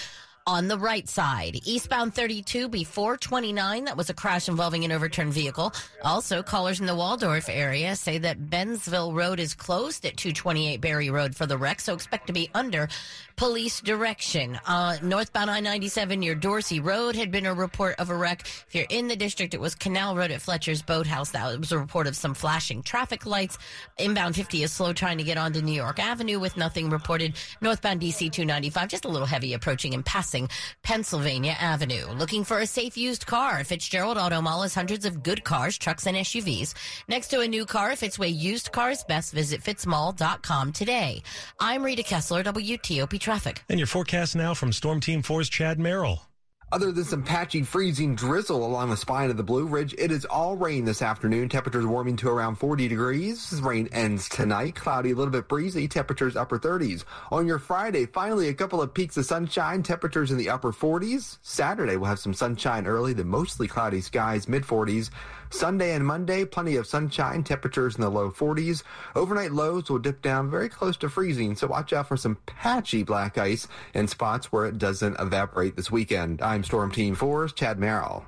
on 0.48 0.68
the 0.68 0.78
right 0.78 1.10
side. 1.10 1.60
Eastbound 1.66 2.14
32 2.14 2.70
before 2.70 3.18
29. 3.18 3.86
That 3.86 3.98
was 3.98 4.12
a 4.12 4.14
crash 4.14 4.48
involving 4.48 4.86
an 4.86 4.92
overturned 4.92 5.34
vehicle. 5.34 5.74
Also, 6.04 6.44
callers 6.44 6.80
in 6.80 6.86
the 6.86 6.94
Waldorf 6.94 7.50
area 7.50 7.96
say 7.96 8.20
that 8.20 8.40
Bensville 8.40 9.16
Road 9.16 9.40
is 9.40 9.56
closed 9.56 10.06
at 10.06 10.18
228 10.18 10.82
Berry 10.82 11.10
Road 11.10 11.36
for 11.36 11.48
the 11.48 11.58
wreck, 11.58 11.80
so 11.80 11.94
expect 11.94 12.28
to 12.28 12.34
be 12.34 12.50
under 12.54 12.88
police 13.36 13.82
direction. 13.82 14.60
Uh, 14.66 14.98
northbound 15.02 15.52
I-97 15.52 16.18
near 16.18 16.36
Dorsey 16.36 16.80
Road 16.80 17.16
had 17.16 17.32
been 17.32 17.46
a 17.46 17.54
report 17.54 17.96
of 18.00 18.10
a 18.10 18.16
wreck. 18.16 18.42
If 18.42 18.68
you're 18.74 18.86
in 18.90 19.08
the 19.08 19.16
district, 19.16 19.54
it 19.54 19.60
was 19.60 19.76
Canal 19.76 20.16
Road 20.16 20.32
at 20.32 20.42
Fletcher's 20.42 20.82
Boathouse. 20.82 21.32
That 21.32 21.60
was 21.60 21.72
a 21.72 21.80
report 21.80 22.08
of 22.08 22.16
some 22.16 22.34
flashing 22.34 22.82
traffic 22.84 23.26
lights. 23.26 23.58
Inbound 23.98 24.36
50 24.36 24.64
is 24.64 24.72
slow 24.72 24.94
trying 24.94 25.18
to 25.18 25.24
get 25.24 25.38
onto 25.38 25.62
New 25.62 25.74
York 25.74 26.00
Avenue 26.00 26.40
with 26.40 26.56
nothing 26.56 26.90
reported. 26.90 27.36
Northbound 27.62 28.02
DC 28.02 28.32
295, 28.32 28.88
just 28.88 29.06
a 29.06 29.10
little 29.10 29.28
heavy 29.28 29.54
approaching 29.54 29.94
and 29.94 30.06
passing 30.06 30.50
Pennsylvania 30.84 31.56
Avenue. 31.60 32.08
Looking 32.14 32.44
for 32.44 32.60
a 32.60 32.68
safe 32.68 32.96
used 32.96 33.26
car? 33.26 33.64
Fitzgerald 33.64 34.18
Auto 34.18 34.42
Mall 34.42 34.62
has 34.62 34.74
hundreds 34.74 35.06
of 35.06 35.24
good 35.24 35.44
cars, 35.44 35.78
trucks, 35.78 36.08
and 36.08 36.16
SUVs. 36.18 36.74
Next 37.08 37.28
to 37.30 37.42
a 37.42 37.48
new 37.48 37.66
car, 37.66 37.92
if 37.92 38.04
it's 38.04 38.18
way 38.20 38.30
used 38.30 38.72
cars 38.72 39.04
best, 39.04 39.34
visit 39.34 39.62
fitzmall.com 39.62 40.72
today. 40.72 41.22
I'm 41.60 41.84
Rita 41.84 42.04
Kessler, 42.04 42.44
WTOP 42.44 43.25
Traffic. 43.26 43.64
And 43.70 43.80
your 43.80 43.88
forecast 43.88 44.36
now 44.36 44.54
from 44.54 44.72
Storm 44.72 45.00
Team 45.00 45.24
4's 45.24 45.50
Chad 45.50 45.80
Merrill. 45.80 46.28
Other 46.72 46.92
than 46.92 47.06
some 47.06 47.24
patchy 47.24 47.64
freezing 47.64 48.14
drizzle 48.14 48.64
along 48.64 48.92
the 48.92 48.98
spine 48.98 49.32
of 49.32 49.38
the 49.38 49.42
Blue 49.42 49.66
Ridge, 49.66 49.96
it 49.98 50.12
is 50.12 50.26
all 50.26 50.56
rain 50.56 50.86
this 50.86 51.02
afternoon. 51.02 51.50
Temperatures 51.50 51.88
warming 51.88 52.18
to 52.18 52.30
around 52.30 52.58
40 52.58 52.88
degrees. 52.88 53.60
Rain 53.64 53.90
ends 53.92 54.30
tonight. 54.30 54.76
Cloudy, 54.76 55.10
a 55.10 55.16
little 55.16 55.32
bit 55.32 55.48
breezy. 55.48 55.88
Temperatures 55.88 56.36
upper 56.36 56.60
30s. 56.60 57.04
On 57.32 57.48
your 57.48 57.58
Friday, 57.58 58.06
finally 58.06 58.48
a 58.50 58.54
couple 58.54 58.80
of 58.80 58.94
peeks 58.94 59.18
of 59.18 59.26
sunshine. 59.26 59.82
Temperatures 59.82 60.30
in 60.30 60.38
the 60.38 60.52
upper 60.52 60.72
40s. 60.72 61.40
Saturday, 61.42 61.98
we'll 61.98 62.10
have 62.10 62.20
some 62.20 62.34
sunshine 62.36 62.86
early. 62.86 63.14
The 63.14 63.26
mostly 63.26 63.68
cloudy 63.68 64.02
skies, 64.02 64.48
mid 64.48 64.62
40s. 64.64 65.10
Sunday 65.50 65.94
and 65.94 66.06
Monday, 66.06 66.46
plenty 66.46 66.76
of 66.76 66.88
sunshine, 66.88 67.44
temperatures 67.44 67.96
in 67.96 68.02
the 68.02 68.10
low 68.10 68.32
40s. 68.32 68.84
Overnight 69.16 69.52
lows 69.52 69.90
will 69.90 70.00
dip 70.00 70.22
down 70.22 70.50
very 70.50 70.70
close 70.70 70.98
to 70.98 71.10
freezing, 71.10 71.56
so 71.56 71.68
watch 71.68 71.94
out 71.94 72.08
for 72.08 72.18
some 72.18 72.38
patchy 72.46 73.04
black 73.04 73.38
ice 73.38 73.68
in 73.94 74.08
spots 74.08 74.52
where 74.52 74.66
it 74.66 74.78
doesn't 74.78 75.20
evaporate 75.20 75.76
this 75.76 75.92
weekend. 75.92 76.42
I'm 76.42 76.64
Storm 76.64 76.92
Team 76.92 77.16
4's 77.16 77.54
Chad 77.54 77.80
Merrill. 77.80 78.26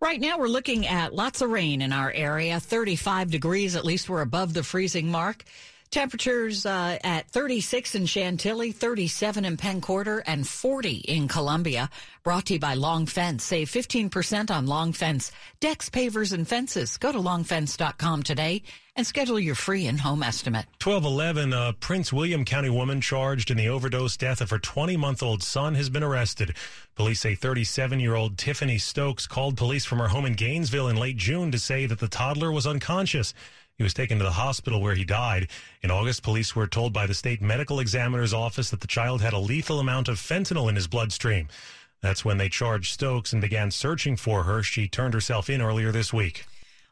Right 0.00 0.20
now, 0.20 0.38
we're 0.38 0.48
looking 0.48 0.86
at 0.86 1.14
lots 1.14 1.40
of 1.40 1.48
rain 1.48 1.80
in 1.80 1.92
our 1.92 2.12
area, 2.12 2.60
35 2.60 3.30
degrees, 3.30 3.74
at 3.76 3.84
least 3.84 4.10
we're 4.10 4.20
above 4.20 4.52
the 4.52 4.62
freezing 4.62 5.10
mark. 5.10 5.42
Temperatures 5.96 6.66
uh, 6.66 6.98
at 7.02 7.26
36 7.30 7.94
in 7.94 8.04
Chantilly, 8.04 8.70
37 8.70 9.46
in 9.46 9.56
Penn 9.56 9.80
Quarter, 9.80 10.22
and 10.26 10.46
40 10.46 10.90
in 10.90 11.26
Columbia. 11.26 11.88
Brought 12.22 12.44
to 12.46 12.52
you 12.52 12.60
by 12.60 12.74
Long 12.74 13.06
Fence. 13.06 13.44
Save 13.44 13.70
15% 13.70 14.50
on 14.50 14.66
Long 14.66 14.92
Fence 14.92 15.32
decks, 15.58 15.88
pavers, 15.88 16.34
and 16.34 16.46
fences. 16.46 16.98
Go 16.98 17.12
to 17.12 17.18
longfence.com 17.18 18.24
today 18.24 18.62
and 18.94 19.06
schedule 19.06 19.40
your 19.40 19.54
free 19.54 19.86
in-home 19.86 20.22
estimate. 20.22 20.66
1211, 20.84 21.54
a 21.54 21.72
Prince 21.72 22.12
William 22.12 22.44
County 22.44 22.68
woman 22.68 23.00
charged 23.00 23.50
in 23.50 23.56
the 23.56 23.70
overdose 23.70 24.18
death 24.18 24.42
of 24.42 24.50
her 24.50 24.58
20-month-old 24.58 25.42
son 25.42 25.74
has 25.76 25.88
been 25.88 26.02
arrested. 26.02 26.56
Police 26.94 27.20
say 27.20 27.34
37-year-old 27.34 28.36
Tiffany 28.36 28.76
Stokes 28.76 29.26
called 29.26 29.56
police 29.56 29.86
from 29.86 30.00
her 30.00 30.08
home 30.08 30.26
in 30.26 30.34
Gainesville 30.34 30.88
in 30.88 30.96
late 30.96 31.16
June 31.16 31.50
to 31.52 31.58
say 31.58 31.86
that 31.86 32.00
the 32.00 32.08
toddler 32.08 32.52
was 32.52 32.66
unconscious. 32.66 33.32
He 33.76 33.84
was 33.84 33.94
taken 33.94 34.18
to 34.18 34.24
the 34.24 34.32
hospital 34.32 34.80
where 34.80 34.94
he 34.94 35.04
died. 35.04 35.48
In 35.82 35.90
August, 35.90 36.22
police 36.22 36.56
were 36.56 36.66
told 36.66 36.92
by 36.92 37.06
the 37.06 37.14
state 37.14 37.42
medical 37.42 37.78
examiner's 37.78 38.32
office 38.32 38.70
that 38.70 38.80
the 38.80 38.86
child 38.86 39.20
had 39.20 39.34
a 39.34 39.38
lethal 39.38 39.80
amount 39.80 40.08
of 40.08 40.18
fentanyl 40.18 40.68
in 40.68 40.76
his 40.76 40.86
bloodstream. 40.86 41.48
That's 42.00 42.24
when 42.24 42.38
they 42.38 42.48
charged 42.48 42.92
Stokes 42.92 43.32
and 43.32 43.42
began 43.42 43.70
searching 43.70 44.16
for 44.16 44.44
her. 44.44 44.62
She 44.62 44.88
turned 44.88 45.12
herself 45.12 45.50
in 45.50 45.60
earlier 45.60 45.92
this 45.92 46.12
week. 46.12 46.46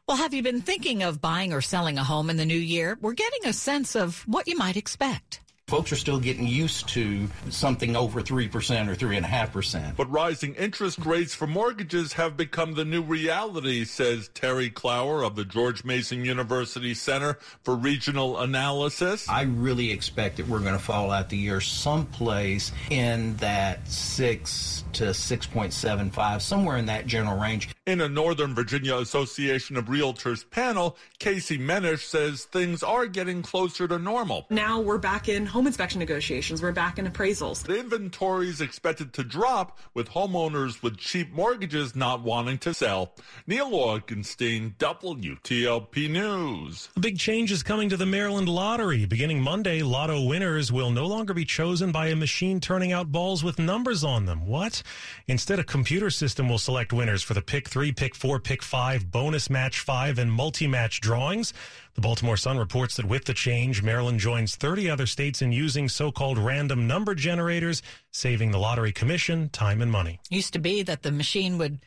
Well, 0.07 0.17
have 0.17 0.35
you 0.35 0.43
been 0.43 0.61
thinking 0.61 1.01
of 1.01 1.21
buying 1.21 1.51
or 1.51 1.61
selling 1.61 1.97
a 1.97 2.03
home 2.03 2.29
in 2.29 2.37
the 2.37 2.45
new 2.45 2.53
year? 2.53 2.97
We're 3.01 3.13
getting 3.13 3.47
a 3.47 3.53
sense 3.53 3.95
of 3.95 4.21
what 4.27 4.47
you 4.47 4.55
might 4.55 4.77
expect. 4.77 5.39
Folks 5.67 5.91
are 5.91 5.95
still 5.95 6.19
getting 6.19 6.45
used 6.45 6.87
to 6.89 7.27
something 7.49 7.95
over 7.95 8.21
3% 8.21 8.47
or 8.87 8.95
3.5%. 8.95 9.95
But 9.95 10.11
rising 10.11 10.53
interest 10.53 11.03
rates 11.03 11.33
for 11.33 11.47
mortgages 11.47 12.13
have 12.13 12.37
become 12.37 12.75
the 12.75 12.85
new 12.85 13.01
reality, 13.01 13.83
says 13.83 14.29
Terry 14.35 14.69
Clower 14.69 15.23
of 15.23 15.35
the 15.35 15.43
George 15.43 15.83
Mason 15.83 16.23
University 16.23 16.93
Center 16.93 17.39
for 17.63 17.75
Regional 17.75 18.41
Analysis. 18.41 19.27
I 19.27 19.41
really 19.41 19.89
expect 19.89 20.37
that 20.37 20.47
we're 20.47 20.59
going 20.59 20.73
to 20.73 20.79
fall 20.79 21.09
out 21.09 21.29
the 21.29 21.37
year 21.37 21.59
someplace 21.59 22.71
in 22.91 23.35
that 23.37 23.87
6 23.87 24.83
to 24.93 25.05
6.75, 25.05 26.41
somewhere 26.41 26.77
in 26.77 26.85
that 26.85 27.07
general 27.07 27.39
range. 27.39 27.74
In 27.85 28.01
a 28.01 28.09
Northern 28.09 28.55
Virginia 28.55 28.95
Association 28.95 29.77
of 29.77 29.85
Realtors 29.85 30.43
panel, 30.49 30.97
Casey 31.19 31.59
Menish 31.59 31.99
says 31.99 32.45
things 32.45 32.81
are 32.81 33.05
getting 33.05 33.43
closer 33.43 33.87
to 33.87 33.99
normal. 33.99 34.47
Now 34.49 34.79
we're 34.79 34.97
back 34.97 35.29
in 35.29 35.45
home 35.45 35.67
inspection 35.67 35.99
negotiations. 35.99 36.63
We're 36.63 36.71
back 36.71 36.97
in 36.97 37.05
appraisals. 37.05 37.61
The 37.61 37.79
inventory 37.79 38.49
is 38.49 38.59
expected 38.59 39.13
to 39.13 39.23
drop 39.23 39.77
with 39.93 40.09
homeowners 40.09 40.81
with 40.81 40.97
cheap 40.97 41.31
mortgages 41.31 41.95
not 41.95 42.23
wanting 42.23 42.57
to 42.59 42.73
sell. 42.73 43.13
Neil 43.45 43.69
Augenstein, 43.69 44.73
WTOP 44.77 46.09
News. 46.09 46.89
A 46.97 46.99
big 46.99 47.19
change 47.19 47.51
is 47.51 47.61
coming 47.61 47.89
to 47.89 47.97
the 47.97 48.07
Maryland 48.07 48.49
Lottery. 48.49 49.05
Beginning 49.05 49.43
Monday, 49.43 49.83
lotto 49.83 50.23
winners 50.23 50.71
will 50.71 50.89
no 50.89 51.05
longer 51.05 51.35
be 51.35 51.45
chosen 51.45 51.91
by 51.91 52.07
a 52.07 52.15
machine 52.15 52.59
turning 52.59 52.93
out 52.93 53.11
balls 53.11 53.43
with 53.43 53.59
numbers 53.59 54.03
on 54.03 54.25
them. 54.25 54.47
What? 54.47 54.81
Instead, 55.27 55.59
a 55.59 55.63
computer 55.63 56.09
system 56.09 56.49
will 56.49 56.57
select 56.57 56.91
winners 56.91 57.21
for 57.21 57.35
the 57.35 57.43
pick 57.43 57.74
three, 57.75 57.91
pick 57.91 58.15
four, 58.15 58.39
pick 58.39 58.63
five, 58.63 59.11
bonus 59.11 59.49
match 59.49 59.81
five, 59.81 60.17
and 60.17 60.31
multi 60.31 60.65
match 60.65 61.01
drawings. 61.01 61.53
The 61.95 61.99
Baltimore 61.99 62.37
Sun 62.37 62.57
reports 62.57 62.95
that 62.95 63.05
with 63.05 63.25
the 63.25 63.33
change, 63.33 63.83
Maryland 63.83 64.17
joins 64.21 64.55
30 64.55 64.89
other 64.89 65.05
states 65.05 65.41
in 65.41 65.51
using 65.51 65.89
so-called 65.89 66.37
random 66.37 66.87
number 66.87 67.13
generators, 67.13 67.81
saving 68.11 68.51
the 68.51 68.59
lottery 68.59 68.93
commission 68.93 69.49
time 69.49 69.81
and 69.81 69.91
money. 69.91 70.21
Used 70.29 70.53
to 70.53 70.59
be 70.59 70.83
that 70.83 71.03
the 71.03 71.11
machine 71.11 71.57
would 71.57 71.79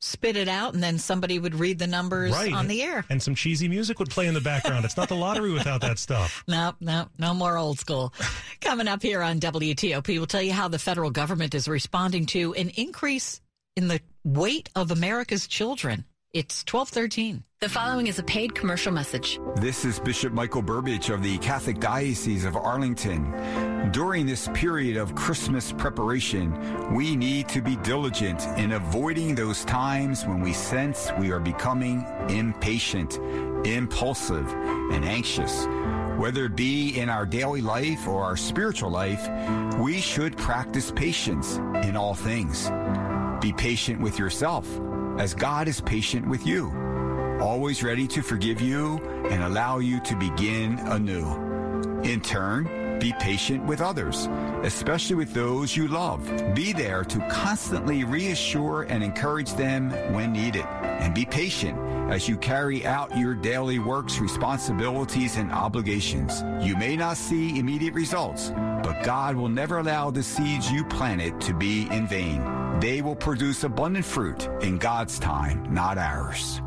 spit 0.00 0.36
it 0.36 0.48
out 0.48 0.74
and 0.74 0.82
then 0.82 0.98
somebody 0.98 1.38
would 1.38 1.54
read 1.54 1.78
the 1.78 1.86
numbers 1.86 2.32
right. 2.32 2.52
on 2.52 2.66
the 2.66 2.82
air. 2.82 3.04
And 3.08 3.22
some 3.22 3.36
cheesy 3.36 3.68
music 3.68 4.00
would 4.00 4.10
play 4.10 4.26
in 4.26 4.34
the 4.34 4.40
background. 4.40 4.84
it's 4.84 4.96
not 4.96 5.08
the 5.08 5.14
lottery 5.14 5.52
without 5.52 5.80
that 5.82 6.00
stuff. 6.00 6.42
No, 6.48 6.74
no, 6.80 7.06
no 7.18 7.34
more 7.34 7.56
old 7.56 7.78
school. 7.78 8.12
Coming 8.60 8.88
up 8.88 9.00
here 9.00 9.22
on 9.22 9.38
WTOP, 9.38 10.08
we'll 10.08 10.26
tell 10.26 10.42
you 10.42 10.52
how 10.52 10.66
the 10.66 10.80
federal 10.80 11.12
government 11.12 11.54
is 11.54 11.68
responding 11.68 12.26
to 12.26 12.52
an 12.54 12.70
increase 12.70 13.40
in 13.76 13.88
the 13.88 14.00
weight 14.24 14.68
of 14.74 14.90
America's 14.90 15.46
children. 15.46 16.04
It's 16.32 16.62
1213. 16.62 17.42
The 17.60 17.68
following 17.68 18.06
is 18.06 18.20
a 18.20 18.22
paid 18.22 18.54
commercial 18.54 18.92
message. 18.92 19.40
This 19.56 19.84
is 19.84 19.98
Bishop 19.98 20.32
Michael 20.32 20.62
Burbidge 20.62 21.12
of 21.12 21.24
the 21.24 21.38
Catholic 21.38 21.80
Diocese 21.80 22.44
of 22.44 22.56
Arlington. 22.56 23.90
During 23.90 24.26
this 24.26 24.48
period 24.54 24.96
of 24.96 25.16
Christmas 25.16 25.72
preparation, 25.72 26.94
we 26.94 27.16
need 27.16 27.48
to 27.48 27.60
be 27.60 27.74
diligent 27.76 28.46
in 28.56 28.72
avoiding 28.72 29.34
those 29.34 29.64
times 29.64 30.24
when 30.24 30.40
we 30.40 30.52
sense 30.52 31.10
we 31.18 31.32
are 31.32 31.40
becoming 31.40 32.06
impatient, 32.28 33.16
impulsive, 33.66 34.48
and 34.92 35.04
anxious. 35.04 35.66
Whether 36.16 36.44
it 36.44 36.54
be 36.54 36.96
in 36.96 37.08
our 37.08 37.26
daily 37.26 37.60
life 37.60 38.06
or 38.06 38.22
our 38.22 38.36
spiritual 38.36 38.90
life, 38.90 39.28
we 39.78 40.00
should 40.00 40.36
practice 40.36 40.92
patience 40.92 41.56
in 41.82 41.96
all 41.96 42.14
things. 42.14 42.70
Be 43.40 43.54
patient 43.54 44.02
with 44.02 44.18
yourself 44.18 44.66
as 45.18 45.32
God 45.32 45.66
is 45.66 45.80
patient 45.80 46.28
with 46.28 46.46
you, 46.46 46.70
always 47.40 47.82
ready 47.82 48.06
to 48.08 48.20
forgive 48.20 48.60
you 48.60 48.98
and 49.30 49.42
allow 49.42 49.78
you 49.78 49.98
to 50.00 50.14
begin 50.14 50.78
anew. 50.80 51.26
In 52.02 52.20
turn, 52.20 52.68
Be 53.00 53.14
patient 53.18 53.64
with 53.64 53.80
others, 53.80 54.28
especially 54.62 55.16
with 55.16 55.32
those 55.32 55.74
you 55.74 55.88
love. 55.88 56.22
Be 56.54 56.74
there 56.74 57.02
to 57.04 57.18
constantly 57.30 58.04
reassure 58.04 58.82
and 58.82 59.02
encourage 59.02 59.54
them 59.54 59.90
when 60.12 60.32
needed. 60.32 60.66
And 60.82 61.14
be 61.14 61.24
patient 61.24 61.79
as 62.10 62.28
you 62.28 62.36
carry 62.36 62.84
out 62.84 63.16
your 63.16 63.34
daily 63.34 63.78
works, 63.78 64.18
responsibilities, 64.18 65.36
and 65.36 65.52
obligations. 65.52 66.42
You 66.66 66.76
may 66.76 66.96
not 66.96 67.16
see 67.16 67.58
immediate 67.58 67.94
results, 67.94 68.50
but 68.50 69.02
God 69.04 69.36
will 69.36 69.48
never 69.48 69.78
allow 69.78 70.10
the 70.10 70.22
seeds 70.22 70.70
you 70.70 70.84
planted 70.84 71.40
to 71.42 71.54
be 71.54 71.86
in 71.90 72.08
vain. 72.08 72.42
They 72.80 73.00
will 73.00 73.14
produce 73.14 73.62
abundant 73.62 74.04
fruit 74.04 74.48
in 74.60 74.78
God's 74.78 75.18
time, 75.18 75.72
not 75.72 75.98
ours. 75.98 76.60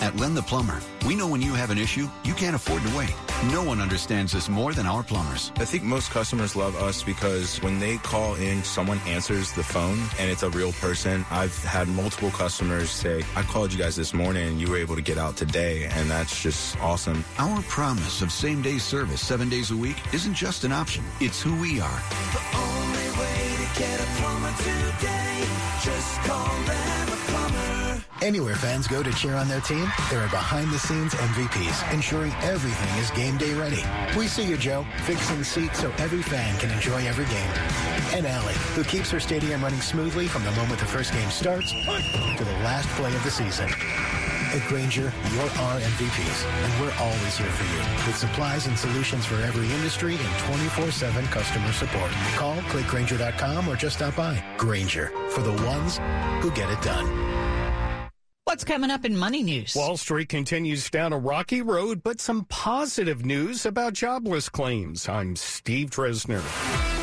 At 0.00 0.14
Len 0.16 0.34
the 0.34 0.42
Plumber, 0.42 0.80
we 1.06 1.16
know 1.16 1.26
when 1.26 1.42
you 1.42 1.54
have 1.54 1.70
an 1.70 1.78
issue, 1.78 2.08
you 2.22 2.34
can't 2.34 2.54
afford 2.54 2.82
to 2.82 2.96
wait. 2.96 3.25
No 3.44 3.62
one 3.62 3.80
understands 3.80 4.32
this 4.32 4.48
more 4.48 4.72
than 4.72 4.86
our 4.86 5.02
plumbers. 5.02 5.52
I 5.56 5.66
think 5.66 5.84
most 5.84 6.10
customers 6.10 6.56
love 6.56 6.74
us 6.76 7.02
because 7.02 7.62
when 7.62 7.78
they 7.78 7.98
call 7.98 8.34
in, 8.34 8.64
someone 8.64 8.98
answers 9.06 9.52
the 9.52 9.62
phone 9.62 9.98
and 10.18 10.30
it's 10.30 10.42
a 10.42 10.50
real 10.50 10.72
person. 10.72 11.24
I've 11.30 11.56
had 11.62 11.86
multiple 11.86 12.30
customers 12.30 12.90
say, 12.90 13.22
I 13.36 13.42
called 13.42 13.72
you 13.72 13.78
guys 13.78 13.94
this 13.94 14.14
morning 14.14 14.48
and 14.48 14.60
you 14.60 14.68
were 14.70 14.78
able 14.78 14.96
to 14.96 15.02
get 15.02 15.18
out 15.18 15.36
today, 15.36 15.84
and 15.84 16.10
that's 16.10 16.42
just 16.42 16.78
awesome. 16.80 17.24
Our 17.38 17.62
promise 17.62 18.22
of 18.22 18.32
same 18.32 18.62
day 18.62 18.78
service 18.78 19.20
seven 19.20 19.48
days 19.48 19.70
a 19.70 19.76
week 19.76 19.96
isn't 20.14 20.34
just 20.34 20.64
an 20.64 20.72
option, 20.72 21.04
it's 21.20 21.40
who 21.40 21.54
we 21.60 21.78
are. 21.78 22.02
The 22.32 22.56
only 22.56 23.20
way 23.20 23.56
to 23.58 23.78
get 23.78 24.00
a 24.00 24.06
plumber 24.16 24.56
today, 24.56 25.44
just 25.84 26.18
call 26.22 26.46
them 26.64 27.08
a 27.08 27.16
plumber. 27.30 27.75
Anywhere 28.22 28.54
fans 28.54 28.88
go 28.88 29.02
to 29.02 29.12
cheer 29.12 29.34
on 29.34 29.46
their 29.46 29.60
team, 29.60 29.86
there 30.10 30.20
are 30.20 30.28
behind-the-scenes 30.28 31.12
MVPs 31.12 31.92
ensuring 31.92 32.32
everything 32.42 32.98
is 32.98 33.10
game 33.10 33.36
day 33.36 33.52
ready. 33.54 33.82
We 34.18 34.26
see 34.26 34.44
you, 34.44 34.56
Joe, 34.56 34.86
fixing 35.04 35.44
seats 35.44 35.80
so 35.80 35.92
every 35.98 36.22
fan 36.22 36.58
can 36.58 36.70
enjoy 36.70 37.06
every 37.06 37.26
game. 37.26 37.50
And 38.16 38.26
Allie, 38.26 38.54
who 38.74 38.84
keeps 38.84 39.10
her 39.10 39.20
stadium 39.20 39.62
running 39.62 39.82
smoothly 39.82 40.28
from 40.28 40.44
the 40.44 40.50
moment 40.52 40.80
the 40.80 40.86
first 40.86 41.12
game 41.12 41.28
starts 41.30 41.70
to 41.70 42.44
the 42.44 42.58
last 42.64 42.88
play 42.90 43.14
of 43.14 43.22
the 43.22 43.30
season. 43.30 43.68
At 43.68 44.66
Grainger, 44.68 45.12
you're 45.34 45.42
our 45.42 45.78
MVPs, 45.78 46.46
and 46.46 46.80
we're 46.80 46.94
always 46.98 47.36
here 47.36 47.50
for 47.50 47.64
you 47.64 48.06
with 48.06 48.16
supplies 48.16 48.66
and 48.66 48.78
solutions 48.78 49.26
for 49.26 49.34
every 49.42 49.70
industry 49.72 50.14
and 50.14 50.60
24-7 50.70 51.24
customer 51.26 51.72
support. 51.72 52.10
Call, 52.36 52.56
clickgrainger.com, 52.70 53.68
or 53.68 53.76
just 53.76 53.96
stop 53.96 54.16
by. 54.16 54.42
Grainger, 54.56 55.12
for 55.30 55.42
the 55.42 55.52
ones 55.64 55.98
who 56.40 56.50
get 56.52 56.70
it 56.70 56.80
done. 56.80 57.55
What's 58.56 58.64
coming 58.64 58.90
up 58.90 59.04
in 59.04 59.14
money 59.14 59.42
news? 59.42 59.74
Wall 59.76 59.98
Street 59.98 60.30
continues 60.30 60.88
down 60.88 61.12
a 61.12 61.18
rocky 61.18 61.60
road, 61.60 62.02
but 62.02 62.22
some 62.22 62.46
positive 62.46 63.22
news 63.22 63.66
about 63.66 63.92
jobless 63.92 64.48
claims. 64.48 65.10
I'm 65.10 65.36
Steve 65.36 65.90
Dresner. 65.90 66.95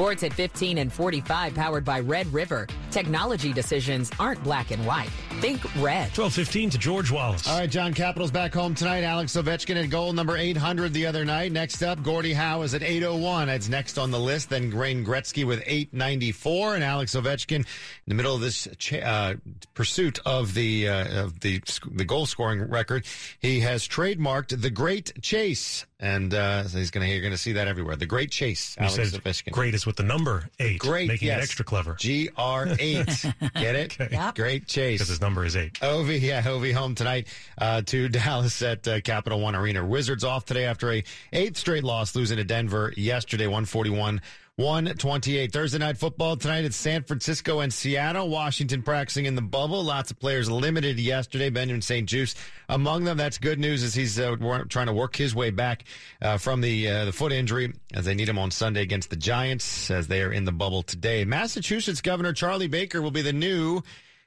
Sports 0.00 0.22
at 0.22 0.32
15 0.32 0.78
and 0.78 0.90
45, 0.90 1.54
powered 1.54 1.84
by 1.84 2.00
Red 2.00 2.26
River. 2.32 2.66
Technology 2.90 3.52
decisions 3.52 4.10
aren't 4.18 4.42
black 4.42 4.70
and 4.70 4.86
white. 4.86 5.10
Think 5.42 5.62
red. 5.76 6.08
1215 6.16 6.70
to 6.70 6.78
George 6.78 7.10
Wallace. 7.10 7.46
All 7.46 7.58
right, 7.58 7.68
John 7.68 7.92
Capitals 7.92 8.30
back 8.30 8.54
home 8.54 8.74
tonight. 8.74 9.04
Alex 9.04 9.36
Ovechkin 9.36 9.76
at 9.76 9.90
goal 9.90 10.14
number 10.14 10.38
800 10.38 10.94
the 10.94 11.04
other 11.04 11.26
night. 11.26 11.52
Next 11.52 11.82
up, 11.82 12.02
Gordie 12.02 12.32
Howe 12.32 12.62
is 12.62 12.72
at 12.72 12.82
801. 12.82 13.48
That's 13.48 13.68
next 13.68 13.98
on 13.98 14.10
the 14.10 14.18
list. 14.18 14.48
Then 14.48 14.74
Wayne 14.74 15.04
Gretzky 15.04 15.46
with 15.46 15.62
894, 15.66 16.76
and 16.76 16.82
Alex 16.82 17.14
Ovechkin 17.14 17.56
in 17.56 17.66
the 18.06 18.14
middle 18.14 18.34
of 18.34 18.40
this 18.40 18.68
uh, 18.94 19.34
pursuit 19.74 20.18
of 20.24 20.54
the 20.54 20.88
uh, 20.88 21.24
of 21.24 21.40
the 21.40 21.60
the 21.90 22.06
goal 22.06 22.24
scoring 22.24 22.62
record. 22.70 23.04
He 23.38 23.60
has 23.60 23.86
trademarked 23.86 24.62
the 24.62 24.70
Great 24.70 25.20
Chase, 25.20 25.84
and 26.00 26.32
uh, 26.32 26.66
so 26.66 26.78
he's 26.78 26.90
going 26.90 27.06
to 27.06 27.12
you're 27.12 27.20
going 27.20 27.32
to 27.32 27.38
see 27.38 27.52
that 27.52 27.68
everywhere. 27.68 27.94
The 27.94 28.06
Great 28.06 28.30
Chase. 28.30 28.74
He 28.74 28.80
Alex 28.80 28.94
says 28.94 29.12
Ovechkin. 29.12 29.52
great 29.52 29.74
is 29.74 29.84
with 29.84 29.96
the 29.96 30.02
number 30.02 30.48
eight, 30.58 30.78
Great, 30.80 31.08
making 31.08 31.28
yes. 31.28 31.38
it 31.38 31.42
extra 31.42 31.64
clever. 31.64 31.94
G 31.94 32.30
R 32.36 32.68
eight. 32.78 33.06
Get 33.54 33.74
it? 33.76 34.00
Okay. 34.00 34.30
Great 34.34 34.66
Chase. 34.66 34.98
Because 34.98 35.08
his 35.08 35.20
number 35.20 35.44
is 35.44 35.56
eight. 35.56 35.74
Ovi, 35.74 36.20
yeah, 36.20 36.42
Ovi 36.42 36.72
home 36.72 36.94
tonight 36.94 37.28
uh, 37.58 37.82
to 37.82 38.08
Dallas 38.10 38.60
at 38.62 38.88
uh, 38.88 39.00
Capital 39.02 39.40
One 39.40 39.54
Arena. 39.54 39.84
Wizards 39.84 40.24
off 40.24 40.46
today 40.46 40.64
after 40.64 40.90
a 40.90 41.04
eighth 41.32 41.58
straight 41.58 41.84
loss, 41.84 42.16
losing 42.16 42.38
to 42.38 42.44
Denver 42.44 42.92
yesterday, 42.96 43.46
141. 43.46 44.22
128. 44.60 45.50
Thursday 45.50 45.78
night 45.78 45.96
football 45.96 46.36
tonight. 46.36 46.66
at 46.66 46.74
San 46.74 47.02
Francisco 47.02 47.60
and 47.60 47.72
Seattle. 47.72 48.28
Washington 48.28 48.82
practicing 48.82 49.24
in 49.24 49.34
the 49.34 49.40
bubble. 49.40 49.82
Lots 49.82 50.10
of 50.10 50.20
players 50.20 50.50
limited 50.50 51.00
yesterday. 51.00 51.48
Benjamin 51.48 51.80
St-Juste 51.80 52.36
among 52.68 53.04
them. 53.04 53.16
That's 53.16 53.38
good 53.38 53.58
news 53.58 53.82
as 53.82 53.94
he's 53.94 54.20
uh, 54.20 54.36
trying 54.68 54.88
to 54.88 54.92
work 54.92 55.16
his 55.16 55.34
way 55.34 55.48
back 55.48 55.84
uh, 56.20 56.36
from 56.36 56.60
the 56.60 56.88
uh, 56.88 57.04
the 57.06 57.12
foot 57.12 57.32
injury 57.32 57.72
as 57.94 58.04
they 58.04 58.14
need 58.14 58.28
him 58.28 58.38
on 58.38 58.50
Sunday 58.50 58.82
against 58.82 59.08
the 59.08 59.16
Giants 59.16 59.90
as 59.90 60.08
they 60.08 60.22
are 60.22 60.30
in 60.30 60.44
the 60.44 60.52
bubble 60.52 60.82
today. 60.82 61.24
Massachusetts 61.24 62.02
Governor 62.02 62.34
Charlie 62.34 62.68
Baker 62.68 63.00
will 63.00 63.10
be 63.10 63.22
the 63.22 63.32
new 63.32 63.80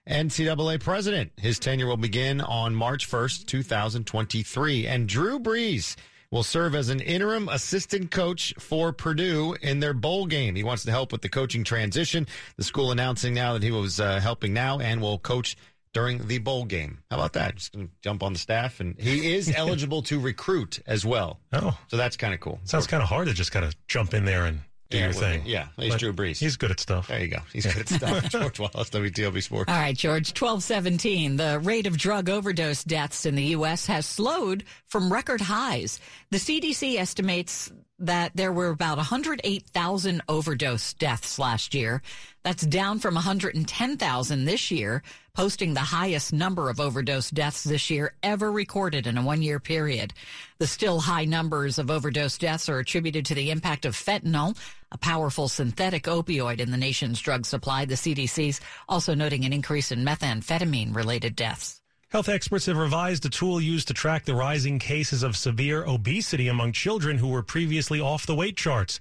NCAA 0.09 0.79
president. 0.79 1.31
His 1.37 1.59
tenure 1.59 1.85
will 1.85 1.95
begin 1.95 2.41
on 2.41 2.73
March 2.73 3.07
1st, 3.07 3.45
2023. 3.45 4.87
And 4.87 5.07
Drew 5.07 5.39
Brees 5.39 5.95
will 6.33 6.41
serve 6.41 6.73
as 6.73 6.89
an 6.89 6.99
interim 6.99 7.47
assistant 7.47 8.09
coach 8.09 8.55
for 8.57 8.91
Purdue 8.91 9.55
in 9.61 9.79
their 9.79 9.93
bowl 9.93 10.25
game. 10.25 10.55
He 10.55 10.63
wants 10.63 10.83
to 10.85 10.89
help 10.89 11.11
with 11.11 11.21
the 11.21 11.29
coaching 11.29 11.63
transition. 11.63 12.25
The 12.57 12.63
school 12.63 12.91
announcing 12.91 13.35
now 13.35 13.53
that 13.53 13.61
he 13.61 13.69
was 13.69 13.99
uh, 13.99 14.19
helping 14.19 14.51
now 14.51 14.79
and 14.79 14.99
will 14.99 15.19
coach 15.19 15.55
during 15.93 16.27
the 16.27 16.39
bowl 16.39 16.65
game. 16.65 17.03
How 17.11 17.17
about 17.17 17.33
that? 17.33 17.57
Just 17.57 17.73
gonna 17.73 17.87
jump 18.01 18.23
on 18.23 18.33
the 18.33 18.39
staff, 18.39 18.79
and 18.79 18.99
he 18.99 19.35
is 19.35 19.53
eligible 19.55 20.01
to 20.03 20.19
recruit 20.19 20.79
as 20.87 21.05
well. 21.05 21.39
Oh, 21.53 21.77
so 21.87 21.97
that's 21.97 22.17
kind 22.17 22.33
of 22.33 22.39
cool. 22.39 22.59
Sounds 22.63 22.87
kind 22.87 23.03
of 23.03 23.09
hard 23.09 23.27
to 23.27 23.33
just 23.35 23.51
kind 23.51 23.63
of 23.63 23.75
jump 23.87 24.15
in 24.15 24.25
there 24.25 24.45
and 24.45 24.61
do 24.93 24.99
Yeah, 24.99 25.03
your 25.05 25.13
well, 25.13 25.21
thing. 25.31 25.41
yeah, 25.45 25.67
he's 25.77 25.91
But 25.93 25.99
Drew 25.99 26.13
Brees. 26.13 26.39
He's 26.39 26.55
good 26.55 26.71
at 26.71 26.79
stuff. 26.79 27.07
There 27.09 27.19
you 27.19 27.27
go. 27.27 27.39
He's 27.51 27.65
good 27.65 27.77
at 27.81 27.89
stuff. 27.89 28.29
George 28.29 28.59
Wallace, 28.59 28.89
WTOP 28.89 29.43
Sports. 29.43 29.69
All 29.71 29.77
right, 29.77 29.95
George, 29.97 30.29
1217. 30.29 31.35
The 31.37 31.59
rate 31.59 31.87
of 31.87 31.97
drug 31.97 32.29
overdose 32.29 32.83
deaths 32.83 33.25
in 33.25 33.35
the 33.35 33.43
U.S. 33.57 33.85
has 33.87 34.05
slowed 34.05 34.63
from 34.87 35.11
record 35.11 35.41
highs. 35.41 35.99
The 36.31 36.37
CDC 36.37 36.97
estimates 36.97 37.71
that 37.99 38.31
there 38.35 38.51
were 38.51 38.69
about 38.69 38.97
108,000 38.97 40.21
overdose 40.27 40.93
deaths 40.93 41.39
last 41.39 41.73
year. 41.73 42.01
That's 42.43 42.65
down 42.65 42.99
from 42.99 43.13
110,000 43.15 44.45
this 44.45 44.71
year, 44.71 45.03
posting 45.33 45.73
the 45.73 45.79
highest 45.79 46.33
number 46.33 46.69
of 46.69 46.81
overdose 46.81 47.29
deaths 47.29 47.63
this 47.63 47.89
year 47.89 48.13
ever 48.21 48.51
recorded 48.51 49.07
in 49.07 49.17
a 49.17 49.21
one 49.23 49.41
year 49.41 49.59
period. 49.59 50.13
The 50.57 50.67
still 50.67 50.99
high 50.99 51.23
numbers 51.25 51.79
of 51.79 51.89
overdose 51.89 52.37
deaths 52.37 52.67
are 52.67 52.79
attributed 52.79 53.25
to 53.27 53.35
the 53.35 53.51
impact 53.51 53.85
of 53.85 53.95
fentanyl, 53.95 54.57
a 54.93 54.97
powerful 54.99 55.49
synthetic 55.49 56.03
opioid 56.03 56.59
in 56.59 56.71
the 56.71 56.77
nation's 56.77 57.19
drug 57.19 57.45
supply. 57.45 57.83
The 57.83 57.95
CDC's 57.95 58.61
also 58.87 59.13
noting 59.13 59.43
an 59.43 59.51
increase 59.51 59.91
in 59.91 60.05
methamphetamine 60.05 60.95
related 60.95 61.35
deaths. 61.35 61.81
Health 62.09 62.29
experts 62.29 62.67
have 62.67 62.77
revised 62.77 63.25
a 63.25 63.29
tool 63.29 63.59
used 63.59 63.87
to 63.87 63.93
track 63.95 64.23
the 64.23 64.35
rising 64.35 64.77
cases 64.77 65.23
of 65.23 65.35
severe 65.35 65.83
obesity 65.83 66.47
among 66.47 66.71
children 66.71 67.17
who 67.17 67.29
were 67.29 67.41
previously 67.41 67.99
off 67.99 68.27
the 68.27 68.35
weight 68.35 68.55
charts. 68.55 68.99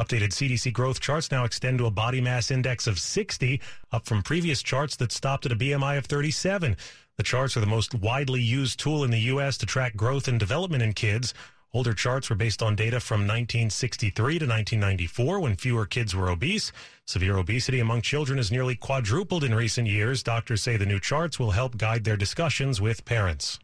Updated 0.00 0.30
CDC 0.30 0.72
growth 0.72 1.00
charts 1.00 1.30
now 1.30 1.44
extend 1.44 1.78
to 1.78 1.86
a 1.86 1.90
body 1.90 2.20
mass 2.20 2.50
index 2.50 2.86
of 2.86 2.98
60, 2.98 3.60
up 3.92 4.06
from 4.06 4.22
previous 4.22 4.62
charts 4.62 4.96
that 4.96 5.12
stopped 5.12 5.44
at 5.44 5.52
a 5.52 5.56
BMI 5.56 5.98
of 5.98 6.06
37. 6.06 6.78
The 7.16 7.22
charts 7.22 7.56
are 7.56 7.60
the 7.60 7.66
most 7.66 7.94
widely 7.94 8.42
used 8.42 8.78
tool 8.78 9.04
in 9.04 9.10
the 9.10 9.20
U.S. 9.20 9.56
to 9.58 9.66
track 9.66 9.96
growth 9.96 10.28
and 10.28 10.38
development 10.38 10.82
in 10.82 10.92
kids. 10.92 11.32
Older 11.74 11.92
charts 11.92 12.30
were 12.30 12.36
based 12.36 12.62
on 12.62 12.76
data 12.76 13.00
from 13.00 13.20
1963 13.20 14.38
to 14.38 14.46
1994 14.46 15.40
when 15.40 15.56
fewer 15.56 15.84
kids 15.84 16.14
were 16.14 16.30
obese. 16.30 16.72
Severe 17.04 17.36
obesity 17.36 17.80
among 17.80 18.02
children 18.02 18.38
has 18.38 18.50
nearly 18.50 18.74
quadrupled 18.76 19.44
in 19.44 19.54
recent 19.54 19.86
years. 19.86 20.22
Doctors 20.22 20.62
say 20.62 20.76
the 20.76 20.86
new 20.86 21.00
charts 21.00 21.38
will 21.38 21.50
help 21.50 21.76
guide 21.76 22.04
their 22.04 22.16
discussions 22.16 22.80
with 22.80 23.04
parents. 23.04 23.58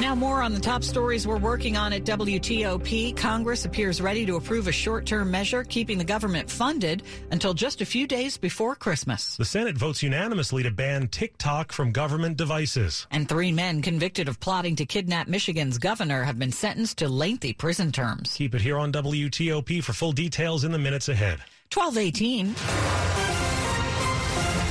Now, 0.00 0.14
more 0.16 0.42
on 0.42 0.52
the 0.52 0.60
top 0.60 0.82
stories 0.82 1.26
we're 1.26 1.38
working 1.38 1.76
on 1.76 1.92
at 1.92 2.02
WTOP. 2.02 3.16
Congress 3.16 3.64
appears 3.64 4.00
ready 4.00 4.26
to 4.26 4.34
approve 4.34 4.66
a 4.66 4.72
short 4.72 5.06
term 5.06 5.30
measure 5.30 5.62
keeping 5.62 5.98
the 5.98 6.04
government 6.04 6.50
funded 6.50 7.04
until 7.30 7.54
just 7.54 7.80
a 7.80 7.86
few 7.86 8.06
days 8.08 8.36
before 8.36 8.74
Christmas. 8.74 9.36
The 9.36 9.44
Senate 9.44 9.76
votes 9.76 10.02
unanimously 10.02 10.64
to 10.64 10.70
ban 10.72 11.06
TikTok 11.08 11.70
from 11.70 11.92
government 11.92 12.36
devices. 12.36 13.06
And 13.12 13.28
three 13.28 13.52
men 13.52 13.82
convicted 13.82 14.28
of 14.28 14.40
plotting 14.40 14.74
to 14.76 14.84
kidnap 14.84 15.28
Michigan's 15.28 15.78
governor 15.78 16.24
have 16.24 16.40
been 16.40 16.52
sentenced 16.52 16.98
to 16.98 17.08
lengthy 17.08 17.52
prison 17.52 17.92
terms. 17.92 18.34
Keep 18.34 18.56
it 18.56 18.62
here 18.62 18.78
on 18.78 18.92
WTOP 18.92 19.82
for 19.82 19.92
full 19.92 20.12
details 20.12 20.64
in 20.64 20.72
the 20.72 20.78
minutes 20.78 21.08
ahead. 21.08 21.38
1218. 21.72 23.03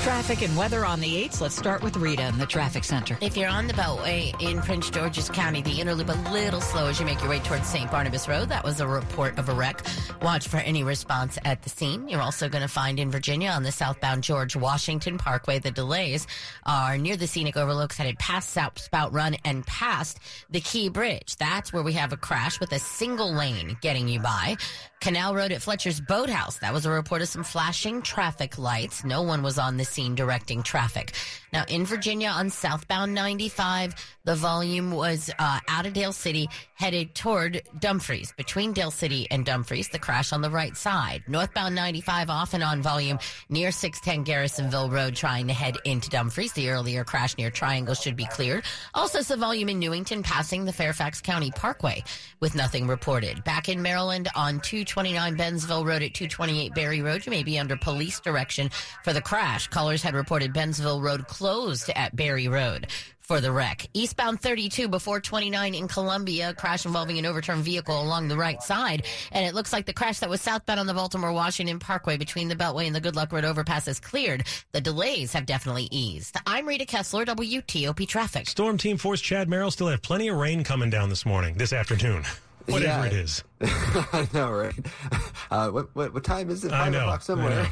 Traffic 0.03 0.41
and 0.41 0.57
weather 0.57 0.85
on 0.85 0.99
the 0.99 1.23
8s. 1.29 1.39
Let's 1.39 1.55
start 1.55 1.81
with 1.81 1.95
Rita 1.95 2.27
in 2.27 2.37
the 2.37 2.45
traffic 2.45 2.83
center. 2.83 3.17
If 3.21 3.37
you're 3.37 3.47
on 3.47 3.67
the 3.67 3.73
Beltway 3.73 4.33
in 4.41 4.61
Prince 4.61 4.89
George's 4.89 5.29
County, 5.29 5.61
the 5.61 5.79
inner 5.79 5.95
loop 5.95 6.09
a 6.09 6.29
little 6.29 6.59
slow 6.59 6.87
as 6.87 6.99
you 6.99 7.05
make 7.05 7.21
your 7.21 7.29
way 7.29 7.39
towards 7.39 7.67
St. 7.67 7.89
Barnabas 7.89 8.27
Road. 8.27 8.49
That 8.49 8.65
was 8.65 8.81
a 8.81 8.87
report 8.87 9.37
of 9.39 9.47
a 9.47 9.53
wreck. 9.53 9.81
Watch 10.21 10.49
for 10.49 10.57
any 10.57 10.83
response 10.83 11.37
at 11.45 11.63
the 11.63 11.69
scene. 11.69 12.09
You're 12.09 12.21
also 12.21 12.49
going 12.49 12.63
to 12.63 12.67
find 12.67 12.99
in 12.99 13.11
Virginia 13.11 13.51
on 13.51 13.63
the 13.63 13.71
southbound 13.71 14.23
George 14.23 14.57
Washington 14.57 15.17
Parkway, 15.17 15.59
the 15.59 15.71
delays 15.71 16.27
are 16.65 16.97
near 16.97 17.15
the 17.15 17.25
scenic 17.25 17.55
overlooks 17.55 17.95
headed 17.95 18.19
past 18.19 18.49
South 18.49 18.79
Spout 18.79 19.13
Run 19.13 19.37
and 19.45 19.65
past 19.65 20.19
the 20.49 20.59
Key 20.59 20.89
Bridge. 20.89 21.37
That's 21.37 21.71
where 21.71 21.81
we 21.83 21.93
have 21.93 22.11
a 22.11 22.17
crash 22.17 22.59
with 22.59 22.73
a 22.73 22.79
single 22.79 23.33
lane 23.33 23.77
getting 23.79 24.09
you 24.09 24.19
by. 24.19 24.57
Canal 24.99 25.35
Road 25.35 25.51
at 25.51 25.61
Fletcher's 25.61 25.99
Boathouse. 25.99 26.59
That 26.59 26.71
was 26.71 26.85
a 26.85 26.89
report 26.89 27.21
of 27.21 27.27
some 27.27 27.43
flashing 27.43 28.01
traffic 28.01 28.57
lights. 28.57 29.03
No 29.03 29.21
one 29.21 29.43
was 29.43 29.59
on 29.59 29.75
the 29.75 29.83
scene 29.93 30.15
directing 30.15 30.63
traffic. 30.63 31.12
Now 31.53 31.65
in 31.67 31.85
Virginia 31.85 32.29
on 32.29 32.49
southbound 32.49 33.13
95, 33.13 33.93
the 34.25 34.33
volume 34.33 34.89
was 34.89 35.29
uh, 35.37 35.59
out 35.67 35.85
of 35.85 35.93
Dale 35.93 36.11
City 36.11 36.49
headed 36.73 37.13
toward 37.13 37.61
Dumfries. 37.79 38.33
Between 38.35 38.73
Dale 38.73 38.89
City 38.89 39.27
and 39.29 39.45
Dumfries, 39.45 39.87
the 39.89 39.99
crash 39.99 40.33
on 40.33 40.41
the 40.41 40.49
right 40.49 40.75
side. 40.75 41.23
Northbound 41.27 41.75
95 41.75 42.31
off 42.31 42.55
and 42.55 42.63
on 42.63 42.81
volume 42.81 43.19
near 43.49 43.71
610 43.71 44.25
Garrisonville 44.25 44.89
Road 44.89 45.15
trying 45.15 45.45
to 45.45 45.53
head 45.53 45.77
into 45.85 46.09
Dumfries. 46.09 46.53
The 46.53 46.71
earlier 46.71 47.03
crash 47.03 47.37
near 47.37 47.51
Triangle 47.51 47.93
should 47.93 48.15
be 48.15 48.25
cleared. 48.25 48.63
Also 48.95 49.21
some 49.21 49.39
volume 49.39 49.69
in 49.69 49.77
Newington 49.77 50.23
passing 50.23 50.65
the 50.65 50.73
Fairfax 50.73 51.21
County 51.21 51.51
Parkway 51.51 52.03
with 52.39 52.55
nothing 52.55 52.87
reported. 52.87 53.43
Back 53.43 53.69
in 53.69 53.79
Maryland 53.83 54.27
on 54.35 54.59
229 54.61 55.37
Bensville 55.37 55.85
Road 55.85 56.01
at 56.01 56.15
228 56.15 56.73
Berry 56.73 57.03
Road, 57.03 57.27
you 57.27 57.29
may 57.29 57.43
be 57.43 57.59
under 57.59 57.77
police 57.77 58.19
direction 58.19 58.71
for 59.03 59.13
the 59.13 59.21
crash. 59.21 59.67
Callers 59.67 60.01
had 60.01 60.15
reported 60.15 60.51
Bensville 60.51 61.03
Road 61.03 61.27
closed 61.27 61.42
at 61.47 62.15
Berry 62.15 62.47
Road 62.47 62.88
for 63.19 63.39
the 63.39 63.51
wreck. 63.51 63.88
Eastbound 63.93 64.41
32 64.41 64.88
before 64.89 65.19
29 65.21 65.73
in 65.75 65.88
Columbia, 65.88 66.53
crash 66.53 66.86
involving 66.86 67.17
an 67.17 67.25
overturned 67.25 67.63
vehicle 67.63 68.01
along 68.01 68.27
the 68.27 68.36
right 68.38 68.62
side. 68.62 69.06
And 69.32 69.45
it 69.45 69.53
looks 69.53 69.71
like 69.71 69.86
the 69.86 69.93
crash 69.93 70.19
that 70.19 70.29
was 70.29 70.41
southbound 70.41 70.79
on 70.79 70.88
the 70.88 70.93
Baltimore 70.93 71.32
Washington 71.32 71.79
Parkway 71.79 72.17
between 72.17 72.47
the 72.49 72.56
Beltway 72.56 72.86
and 72.86 72.95
the 72.95 72.99
Good 73.01 73.15
Luck 73.15 73.32
Road 73.32 73.45
overpass 73.45 73.88
is 73.88 73.99
cleared. 73.99 74.43
The 74.73 74.82
delays 74.82 75.32
have 75.34 75.45
definitely 75.45 75.88
eased. 75.91 76.36
I'm 76.45 76.65
Rita 76.67 76.86
Kessler, 76.86 77.25
WTOP 77.25 78.08
Traffic. 78.08 78.49
Storm 78.49 78.77
Team 78.77 78.97
4's 78.97 79.21
Chad 79.21 79.47
Merrill 79.49 79.71
still 79.71 79.88
have 79.88 80.01
plenty 80.01 80.27
of 80.27 80.38
rain 80.38 80.63
coming 80.63 80.89
down 80.89 81.10
this 81.10 81.25
morning, 81.25 81.56
this 81.56 81.71
afternoon. 81.73 82.23
Whatever 82.65 83.03
Yeah. 83.03 83.06
it 83.08 83.13
is. 83.13 83.43
I 84.13 84.28
know, 84.34 84.52
right? 84.52 84.73
Uh, 85.52 85.69
what, 85.69 85.95
what 85.95 86.12
what 86.15 86.23
time 86.23 86.49
is 86.49 86.63
it? 86.63 86.71
I 86.71 86.86
Five 86.86 86.93
know, 86.93 87.02
o'clock 87.02 87.21
somewhere. 87.21 87.71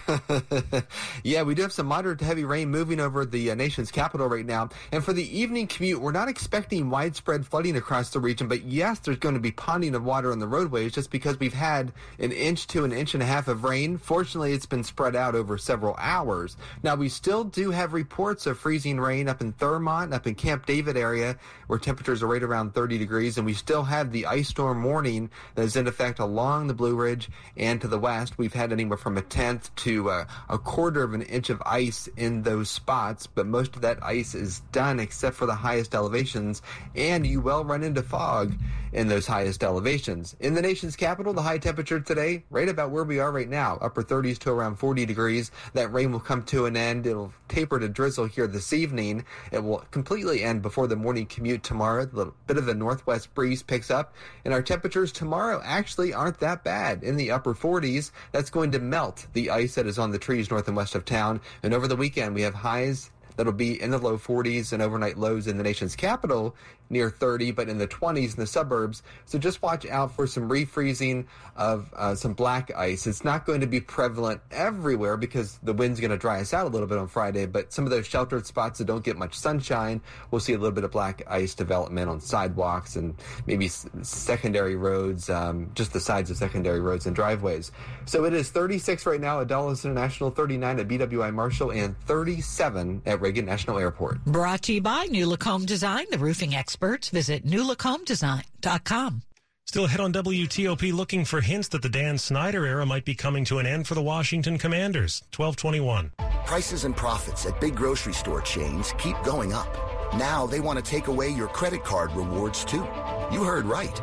yeah, 1.23 1.41
we 1.41 1.56
do 1.56 1.63
have 1.63 1.71
some 1.71 1.88
moderate 1.88 2.19
to 2.19 2.25
heavy 2.25 2.43
rain 2.43 2.69
moving 2.69 2.99
over 2.99 3.25
the 3.25 3.49
uh, 3.49 3.56
nation's 3.56 3.89
capital 3.89 4.27
right 4.27 4.45
now. 4.45 4.69
And 4.91 5.04
for 5.04 5.13
the 5.13 5.36
evening 5.36 5.65
commute, 5.65 5.99
we're 5.99 6.12
not 6.12 6.27
expecting 6.27 6.91
widespread 6.91 7.43
flooding 7.43 7.75
across 7.77 8.12
the 8.12 8.19
region. 8.19 8.47
But 8.47 8.65
yes, 8.65 8.99
there's 8.99 9.17
going 9.17 9.34
to 9.34 9.41
be 9.41 9.51
ponding 9.51 9.95
of 9.95 10.04
water 10.04 10.32
on 10.32 10.38
the 10.38 10.47
roadways 10.47 10.91
just 10.91 11.10
because 11.10 11.39
we've 11.39 11.56
had 11.56 11.91
an 12.19 12.32
inch 12.32 12.67
to 12.67 12.84
an 12.84 12.91
inch 12.91 13.15
and 13.15 13.23
a 13.23 13.25
half 13.25 13.47
of 13.47 13.63
rain. 13.63 13.97
Fortunately, 13.97 14.54
it's 14.54 14.67
been 14.67 14.84
spread 14.84 15.15
out 15.15 15.34
over 15.34 15.58
several 15.58 15.95
hours. 15.97 16.58
Now 16.84 16.93
we 16.93 17.10
still 17.10 17.43
do 17.43 17.71
have 17.71 17.93
reports 17.93 18.45
of 18.45 18.60
freezing 18.60 18.99
rain 18.99 19.27
up 19.27 19.41
in 19.41 19.54
Thurmont, 19.54 20.13
up 20.13 20.27
in 20.27 20.36
Camp 20.36 20.67
David 20.67 20.97
area, 20.97 21.36
where 21.65 21.80
temperatures 21.80 22.21
are 22.21 22.27
right 22.27 22.43
around 22.43 22.75
30 22.75 22.99
degrees, 22.99 23.38
and 23.38 23.45
we 23.45 23.54
still 23.54 23.84
have 23.84 24.12
the 24.12 24.27
ice 24.27 24.49
storm 24.49 24.84
warning 24.84 25.32
that 25.56 25.63
is 25.63 25.77
in 25.81 25.87
effect 25.87 26.19
along 26.19 26.67
the 26.67 26.73
Blue 26.73 26.95
Ridge 26.95 27.29
and 27.57 27.81
to 27.81 27.87
the 27.87 27.99
west. 27.99 28.37
We've 28.37 28.53
had 28.53 28.71
anywhere 28.71 28.97
from 28.97 29.17
a 29.17 29.21
tenth 29.21 29.75
to 29.77 30.09
uh, 30.09 30.25
a 30.47 30.57
quarter 30.57 31.03
of 31.03 31.13
an 31.13 31.23
inch 31.23 31.49
of 31.49 31.61
ice 31.65 32.07
in 32.15 32.43
those 32.43 32.69
spots, 32.69 33.27
but 33.27 33.47
most 33.47 33.75
of 33.75 33.81
that 33.81 34.01
ice 34.03 34.35
is 34.35 34.61
done 34.71 34.99
except 34.99 35.35
for 35.35 35.45
the 35.45 35.55
highest 35.55 35.93
elevations, 35.95 36.61
and 36.95 37.25
you 37.25 37.41
will 37.41 37.65
run 37.65 37.83
into 37.83 38.03
fog 38.03 38.53
in 38.93 39.07
those 39.07 39.25
highest 39.25 39.63
elevations. 39.63 40.35
In 40.39 40.53
the 40.53 40.61
nation's 40.61 40.95
capital, 40.95 41.33
the 41.33 41.41
high 41.41 41.57
temperature 41.57 41.99
today, 41.99 42.43
right 42.49 42.69
about 42.69 42.91
where 42.91 43.03
we 43.03 43.19
are 43.19 43.31
right 43.31 43.49
now, 43.49 43.77
upper 43.81 44.03
30s 44.03 44.37
to 44.39 44.51
around 44.51 44.75
40 44.75 45.05
degrees. 45.05 45.51
That 45.73 45.91
rain 45.91 46.11
will 46.11 46.19
come 46.19 46.43
to 46.43 46.65
an 46.65 46.75
end. 46.77 47.07
It'll 47.07 47.33
taper 47.47 47.79
to 47.79 47.89
drizzle 47.89 48.25
here 48.25 48.47
this 48.47 48.73
evening. 48.73 49.25
It 49.51 49.63
will 49.63 49.83
completely 49.91 50.43
end 50.43 50.61
before 50.61 50.87
the 50.87 50.95
morning 50.95 51.25
commute 51.25 51.63
tomorrow. 51.63 52.03
A 52.03 52.15
little 52.15 52.35
bit 52.47 52.57
of 52.57 52.67
a 52.67 52.73
northwest 52.73 53.33
breeze 53.33 53.63
picks 53.63 53.89
up, 53.89 54.13
and 54.45 54.53
our 54.53 54.61
temperatures 54.61 55.11
tomorrow 55.11 55.61
actually 55.63 56.13
aren't 56.13 56.39
that 56.39 56.63
bad. 56.63 57.04
In 57.04 57.17
the 57.17 57.32
upper 57.32 57.54
40s, 57.54 58.12
that's 58.32 58.50
going 58.50 58.71
to 58.71 58.80
melt 58.80 59.28
the 59.34 59.50
ice 59.50 59.76
that 59.76 59.88
is 59.88 60.00
on 60.00 60.12
the 60.12 60.19
trees 60.19 60.50
north 60.50 60.67
and 60.67 60.78
west 60.78 60.95
of 60.95 61.06
town. 61.06 61.41
And 61.63 61.74
over 61.74 61.88
the 61.88 61.95
weekend, 61.95 62.36
we 62.36 62.41
have 62.41 62.54
highs 62.54 63.10
that'll 63.35 63.53
be 63.53 63.81
in 63.81 63.91
the 63.91 63.97
low 63.97 64.17
40s 64.17 64.73
and 64.73 64.81
overnight 64.81 65.17
lows 65.17 65.47
in 65.47 65.57
the 65.57 65.63
nation's 65.63 65.95
capital 65.95 66.55
near 66.89 67.09
30, 67.09 67.51
but 67.51 67.69
in 67.69 67.77
the 67.77 67.87
20s 67.87 68.33
in 68.33 68.39
the 68.39 68.45
suburbs. 68.45 69.01
So 69.25 69.39
just 69.39 69.61
watch 69.61 69.85
out 69.85 70.13
for 70.13 70.27
some 70.27 70.49
refreezing 70.49 71.25
of 71.55 71.89
uh, 71.95 72.15
some 72.15 72.33
black 72.33 72.69
ice. 72.75 73.07
It's 73.07 73.23
not 73.23 73.45
going 73.45 73.61
to 73.61 73.67
be 73.67 73.79
prevalent 73.79 74.41
everywhere 74.51 75.15
because 75.15 75.57
the 75.63 75.71
wind's 75.71 76.01
going 76.01 76.11
to 76.11 76.17
dry 76.17 76.41
us 76.41 76.53
out 76.53 76.65
a 76.65 76.69
little 76.69 76.87
bit 76.87 76.97
on 76.97 77.07
Friday, 77.07 77.45
but 77.45 77.71
some 77.71 77.85
of 77.85 77.91
those 77.91 78.05
sheltered 78.05 78.45
spots 78.45 78.79
that 78.79 78.85
don't 78.85 79.05
get 79.05 79.17
much 79.17 79.35
sunshine, 79.35 80.01
we'll 80.31 80.41
see 80.41 80.51
a 80.51 80.57
little 80.57 80.73
bit 80.73 80.83
of 80.83 80.91
black 80.91 81.21
ice 81.27 81.55
development 81.55 82.09
on 82.09 82.19
sidewalks 82.19 82.97
and 82.97 83.15
maybe 83.47 83.67
s- 83.67 83.87
secondary 84.01 84.75
roads, 84.75 85.29
um, 85.29 85.71
just 85.75 85.93
the 85.93 85.99
sides 85.99 86.29
of 86.29 86.35
secondary 86.35 86.81
roads 86.81 87.05
and 87.05 87.15
driveways. 87.15 87.71
So 88.05 88.25
it 88.25 88.33
is 88.33 88.49
36 88.49 89.05
right 89.05 89.21
now 89.21 89.39
at 89.39 89.47
Dulles 89.47 89.85
International, 89.85 90.29
39 90.29 90.79
at 90.81 90.87
BWI 90.89 91.33
Marshall, 91.33 91.71
and 91.71 91.97
37 92.01 93.01
at 93.05 93.20
Reagan 93.21 93.45
National 93.45 93.77
Airport. 93.77 94.23
Brought 94.25 94.63
to 94.63 94.73
you 94.73 94.81
by 94.81 95.05
New 95.05 95.25
Look 95.25 95.43
Home 95.43 95.65
Design, 95.65 96.05
the 96.12 96.17
roofing 96.17 96.55
experts. 96.55 97.10
Visit 97.10 97.45
newlookhomedesign.com. 97.45 99.21
Still 99.65 99.86
ahead 99.86 100.01
on 100.01 100.12
WTOP 100.12 100.91
looking 100.91 101.23
for 101.23 101.39
hints 101.39 101.69
that 101.69 101.81
the 101.81 101.88
Dan 101.88 102.17
Snyder 102.17 102.65
era 102.65 102.86
might 102.86 103.05
be 103.05 103.15
coming 103.15 103.45
to 103.45 103.60
an 103.60 103.65
end 103.65 103.88
for 103.88 103.95
the 103.95 104.01
Washington 104.01 104.57
Commanders. 104.57 105.23
1221. 105.34 106.12
Prices 106.45 106.84
and 106.84 106.93
profits 106.95 107.45
at 107.45 107.62
big 107.62 107.75
grocery 107.75 108.13
store 108.13 108.41
chains 108.41 108.93
keep 108.97 109.15
going 109.23 109.53
up. 109.53 110.00
Now 110.17 110.45
they 110.45 110.60
want 110.60 110.78
to 110.78 110.84
take 110.84 111.08
away 111.08 111.30
your 111.30 111.47
credit 111.47 111.86
card 111.86 112.12
rewards 112.13 112.65
too. 112.65 112.86
You 113.32 113.43
heard 113.45 113.65
right. 113.65 114.00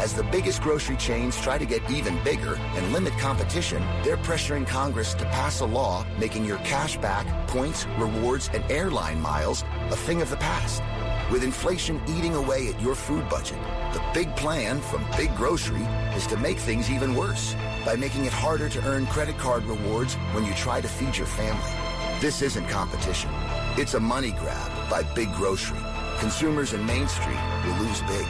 As 0.00 0.12
the 0.12 0.24
biggest 0.24 0.60
grocery 0.60 0.96
chains 0.96 1.40
try 1.40 1.56
to 1.56 1.64
get 1.64 1.88
even 1.88 2.22
bigger 2.24 2.56
and 2.56 2.92
limit 2.92 3.12
competition, 3.18 3.80
they're 4.02 4.16
pressuring 4.16 4.66
Congress 4.66 5.14
to 5.14 5.24
pass 5.26 5.60
a 5.60 5.64
law 5.64 6.04
making 6.18 6.44
your 6.44 6.58
cash 6.58 6.96
back, 6.96 7.26
points, 7.46 7.86
rewards, 7.96 8.50
and 8.52 8.68
airline 8.70 9.20
miles 9.20 9.62
a 9.90 9.96
thing 9.96 10.20
of 10.20 10.30
the 10.30 10.36
past. 10.36 10.82
With 11.30 11.44
inflation 11.44 12.00
eating 12.08 12.34
away 12.34 12.66
at 12.66 12.80
your 12.80 12.96
food 12.96 13.28
budget, 13.28 13.58
the 13.92 14.02
big 14.12 14.34
plan 14.34 14.80
from 14.80 15.06
Big 15.16 15.34
Grocery 15.36 15.82
is 16.16 16.26
to 16.26 16.36
make 16.36 16.58
things 16.58 16.90
even 16.90 17.14
worse 17.14 17.54
by 17.84 17.94
making 17.94 18.24
it 18.24 18.32
harder 18.32 18.68
to 18.68 18.84
earn 18.84 19.06
credit 19.06 19.38
card 19.38 19.64
rewards 19.64 20.14
when 20.32 20.44
you 20.44 20.54
try 20.54 20.80
to 20.80 20.88
feed 20.88 21.16
your 21.16 21.26
family. 21.26 22.20
This 22.20 22.42
isn't 22.42 22.68
competition. 22.68 23.30
It's 23.78 23.92
a 23.92 24.00
money 24.00 24.30
grab 24.30 24.88
by 24.88 25.02
Big 25.14 25.30
Grocery. 25.34 25.78
Consumers 26.18 26.72
in 26.72 26.86
Main 26.86 27.06
Street 27.08 27.38
will 27.62 27.74
lose 27.84 28.00
big. 28.04 28.26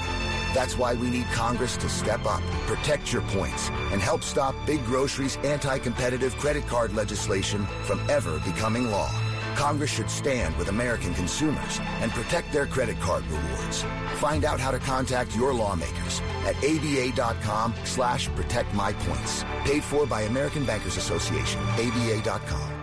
That's 0.53 0.77
why 0.77 0.95
we 0.95 1.09
need 1.09 1.27
Congress 1.27 1.77
to 1.77 1.89
step 1.89 2.27
up, 2.27 2.43
protect 2.67 3.13
your 3.13 3.23
points, 3.23 3.71
and 3.93 4.01
help 4.01 4.25
stop 4.25 4.57
Big 4.67 4.85
Grocery's 4.85 5.37
anti-competitive 5.45 6.37
credit 6.39 6.67
card 6.67 6.97
legislation 6.97 7.65
from 7.85 8.01
ever 8.11 8.41
becoming 8.41 8.91
law. 8.91 9.09
Congress 9.55 9.91
should 9.91 10.11
stand 10.11 10.57
with 10.57 10.69
American 10.69 11.15
consumers 11.15 11.79
and 12.01 12.11
protect 12.11 12.53
their 12.53 12.67
credit 12.67 12.99
card 12.99 13.25
rewards. 13.29 13.85
Find 14.15 14.45
out 14.45 14.59
how 14.59 14.73
to 14.73 14.81
contact 14.81 15.37
your 15.37 15.55
lawmakers 15.55 16.21
at 16.45 16.57
aba.com 16.57 17.73
slash 17.85 18.27
protect 18.35 18.75
my 18.75 18.93
points. 18.95 19.45
Paid 19.65 19.85
for 19.85 20.07
by 20.07 20.23
American 20.23 20.65
Bankers 20.65 20.97
Association, 20.97 21.61
aba.com. 21.79 22.76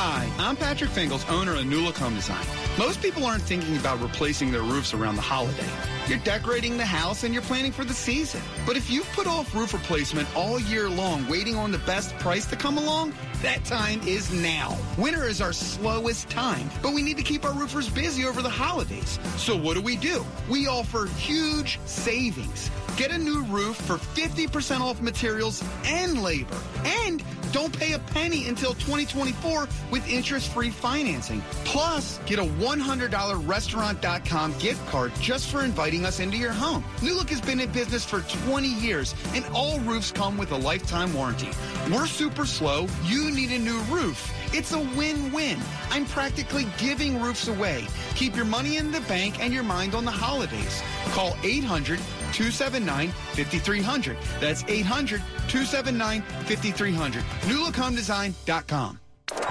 Hi, 0.00 0.30
I'm 0.38 0.54
Patrick 0.54 0.90
Fingles, 0.90 1.28
owner 1.28 1.56
of 1.56 1.66
New 1.66 1.82
Home 1.98 2.14
Design. 2.14 2.67
Most 2.78 3.02
people 3.02 3.26
aren't 3.26 3.42
thinking 3.42 3.76
about 3.76 4.00
replacing 4.00 4.52
their 4.52 4.62
roofs 4.62 4.94
around 4.94 5.16
the 5.16 5.20
holiday. 5.20 5.66
You're 6.06 6.20
decorating 6.20 6.78
the 6.78 6.86
house 6.86 7.24
and 7.24 7.34
you're 7.34 7.42
planning 7.42 7.72
for 7.72 7.84
the 7.84 7.92
season. 7.92 8.40
But 8.64 8.76
if 8.76 8.88
you've 8.88 9.08
put 9.14 9.26
off 9.26 9.52
roof 9.52 9.72
replacement 9.72 10.28
all 10.36 10.60
year 10.60 10.88
long, 10.88 11.26
waiting 11.26 11.56
on 11.56 11.72
the 11.72 11.78
best 11.78 12.16
price 12.18 12.46
to 12.46 12.54
come 12.54 12.78
along, 12.78 13.14
that 13.42 13.64
time 13.64 14.00
is 14.06 14.32
now. 14.32 14.78
Winter 14.96 15.24
is 15.24 15.40
our 15.40 15.52
slowest 15.52 16.30
time, 16.30 16.70
but 16.80 16.94
we 16.94 17.02
need 17.02 17.16
to 17.16 17.24
keep 17.24 17.44
our 17.44 17.52
roofers 17.52 17.88
busy 17.88 18.24
over 18.24 18.42
the 18.42 18.48
holidays. 18.48 19.18
So 19.36 19.56
what 19.56 19.74
do 19.74 19.82
we 19.82 19.96
do? 19.96 20.24
We 20.48 20.68
offer 20.68 21.06
huge 21.18 21.80
savings. 21.84 22.70
Get 22.96 23.10
a 23.10 23.18
new 23.18 23.42
roof 23.44 23.76
for 23.76 23.96
50% 23.96 24.80
off 24.80 25.00
materials 25.00 25.64
and 25.84 26.22
labor. 26.22 26.56
And 26.84 27.24
don't 27.52 27.76
pay 27.76 27.92
a 27.92 27.98
penny 27.98 28.48
until 28.48 28.74
2024 28.74 29.68
with 29.90 30.08
interest-free 30.08 30.70
financing. 30.70 31.40
Plus, 31.64 32.18
get 32.26 32.38
a 32.38 32.44
$100 32.68 33.48
restaurant.com 33.48 34.58
gift 34.58 34.86
card 34.88 35.10
just 35.20 35.50
for 35.50 35.64
inviting 35.64 36.04
us 36.04 36.20
into 36.20 36.36
your 36.36 36.52
home. 36.52 36.84
New 37.02 37.14
Look 37.14 37.30
has 37.30 37.40
been 37.40 37.60
in 37.60 37.72
business 37.72 38.04
for 38.04 38.20
20 38.46 38.68
years, 38.68 39.14
and 39.34 39.42
all 39.54 39.80
roofs 39.80 40.12
come 40.12 40.36
with 40.36 40.52
a 40.52 40.56
lifetime 40.56 41.14
warranty. 41.14 41.48
We're 41.90 42.06
super 42.06 42.44
slow. 42.44 42.86
You 43.04 43.30
need 43.30 43.52
a 43.52 43.58
new 43.58 43.80
roof. 43.84 44.30
It's 44.52 44.72
a 44.72 44.80
win-win. 44.80 45.58
I'm 45.90 46.04
practically 46.06 46.66
giving 46.76 47.18
roofs 47.20 47.48
away. 47.48 47.86
Keep 48.14 48.36
your 48.36 48.44
money 48.44 48.76
in 48.76 48.92
the 48.92 49.00
bank 49.02 49.42
and 49.42 49.54
your 49.54 49.62
mind 49.62 49.94
on 49.94 50.04
the 50.04 50.10
holidays. 50.10 50.82
Call 51.06 51.32
800-279-5300. 51.32 54.16
That's 54.40 54.62
800-279-5300. 54.64 57.22
NewLookHomeDesign.com. 57.48 59.00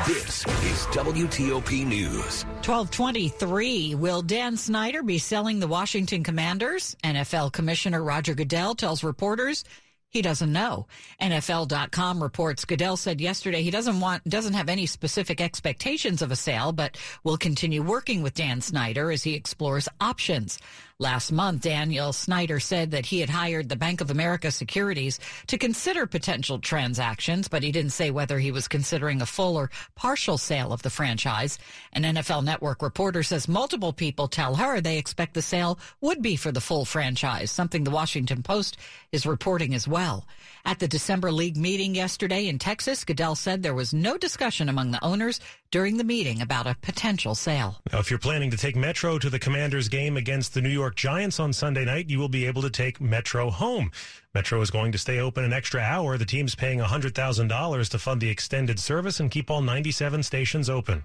This 0.06 0.46
is 0.46 0.86
WTOP 0.94 1.86
News. 1.86 2.44
1223. 2.64 3.96
Will 3.96 4.22
Dan 4.22 4.56
Snyder 4.56 5.02
be 5.02 5.18
selling 5.18 5.60
the 5.60 5.68
Washington 5.68 6.24
Commanders? 6.24 6.96
NFL 7.04 7.52
Commissioner 7.52 8.04
Roger 8.04 8.36
Goodell 8.36 8.76
tells 8.76 9.04
reporters 9.04 9.66
he 10.10 10.22
doesn't 10.22 10.54
know. 10.54 10.88
NFL.com 11.22 12.22
reports 12.22 12.64
Goodell 12.64 12.96
said 12.96 13.20
yesterday 13.20 13.64
he 13.64 13.72
doesn't 13.72 14.00
want, 14.00 14.24
doesn't 14.24 14.54
have 14.54 14.70
any 14.70 14.86
specific 14.86 15.42
expectations 15.42 16.22
of 16.22 16.32
a 16.32 16.36
sale, 16.36 16.72
but 16.72 16.98
will 17.24 17.38
continue 17.38 17.82
working 17.82 18.22
with 18.22 18.36
Dan 18.36 18.62
Snyder 18.62 19.12
as 19.12 19.24
he 19.24 19.34
explores 19.34 19.90
options. 20.00 20.60
Last 21.00 21.32
month, 21.32 21.62
Daniel 21.62 22.12
Snyder 22.12 22.60
said 22.60 22.90
that 22.90 23.06
he 23.06 23.20
had 23.20 23.30
hired 23.30 23.70
the 23.70 23.76
Bank 23.76 24.02
of 24.02 24.10
America 24.10 24.50
Securities 24.50 25.20
to 25.46 25.60
consider 25.60 26.08
potential 26.08 26.58
transactions, 26.58 27.48
but 27.48 27.62
he 27.62 27.72
didn't 27.72 27.92
say 27.92 28.10
whether 28.10 28.40
he 28.40 28.52
was 28.52 28.68
considering 28.68 29.22
a 29.22 29.28
full 29.28 29.58
or 29.58 29.70
partial 29.94 30.40
sale 30.40 30.74
of 30.74 30.82
the 30.82 30.90
franchise. 30.90 31.60
An 31.94 32.02
NFL 32.02 32.44
Network 32.44 32.82
reporter 32.82 33.22
says 33.22 33.48
multiple 33.48 33.94
people 33.94 34.28
tell 34.28 34.56
her 34.56 34.82
they 34.82 34.98
expect 34.98 35.36
the 35.36 35.42
sale 35.44 35.78
would 36.02 36.24
be 36.24 36.36
for 36.36 36.52
the 36.52 36.62
full 36.62 36.84
franchise, 36.84 37.52
something 37.52 37.84
the 37.84 37.92
Washington 37.92 38.42
Post 38.42 38.78
is 39.12 39.28
reporting 39.28 39.76
as 39.76 39.88
well. 39.88 40.26
At 40.66 40.80
the 40.80 40.88
December 40.88 41.32
League 41.32 41.58
meeting 41.58 41.94
yesterday 41.94 42.48
in 42.48 42.58
Texas, 42.58 43.06
Goodell 43.06 43.36
said 43.36 43.62
there 43.62 43.76
was 43.76 43.94
no 43.94 44.18
discussion 44.18 44.68
among 44.68 44.90
the 44.90 45.06
owners 45.06 45.40
during 45.72 45.98
the 45.98 46.04
meeting 46.04 46.42
about 46.42 46.68
a 46.68 46.76
potential 46.82 47.36
sale. 47.36 47.80
Now, 47.92 48.00
if 48.00 48.10
you're 48.10 48.20
planning 48.20 48.52
to 48.52 48.58
take 48.58 48.76
Metro 48.76 49.18
to 49.20 49.30
the 49.30 49.40
Commanders 49.40 49.90
game 49.90 50.18
against 50.18 50.54
the 50.54 50.62
New 50.62 50.70
York 50.70 50.96
Giants 50.96 51.40
on 51.40 51.54
Sunday 51.54 51.86
night, 51.86 52.10
you 52.10 52.20
will 52.20 52.30
be 52.30 52.46
able 52.46 52.62
to 52.62 52.70
take 52.70 53.02
Metro 53.02 53.50
home. 53.50 53.92
Metro 54.34 54.62
is 54.62 54.72
going 54.72 54.92
to 54.92 54.98
stay 54.98 55.20
open 55.20 55.44
an 55.44 55.54
extra 55.54 55.82
hour. 55.82 56.18
The 56.18 56.26
team's 56.26 56.56
paying 56.56 56.80
$100,000 56.80 57.90
to 57.90 58.00
fund 58.00 58.22
the 58.22 58.30
extended 58.30 58.80
service 58.80 59.20
and 59.20 59.32
keep 59.32 59.50
all 59.50 59.62
97 59.62 60.24
stations 60.24 60.70
open. 60.70 61.04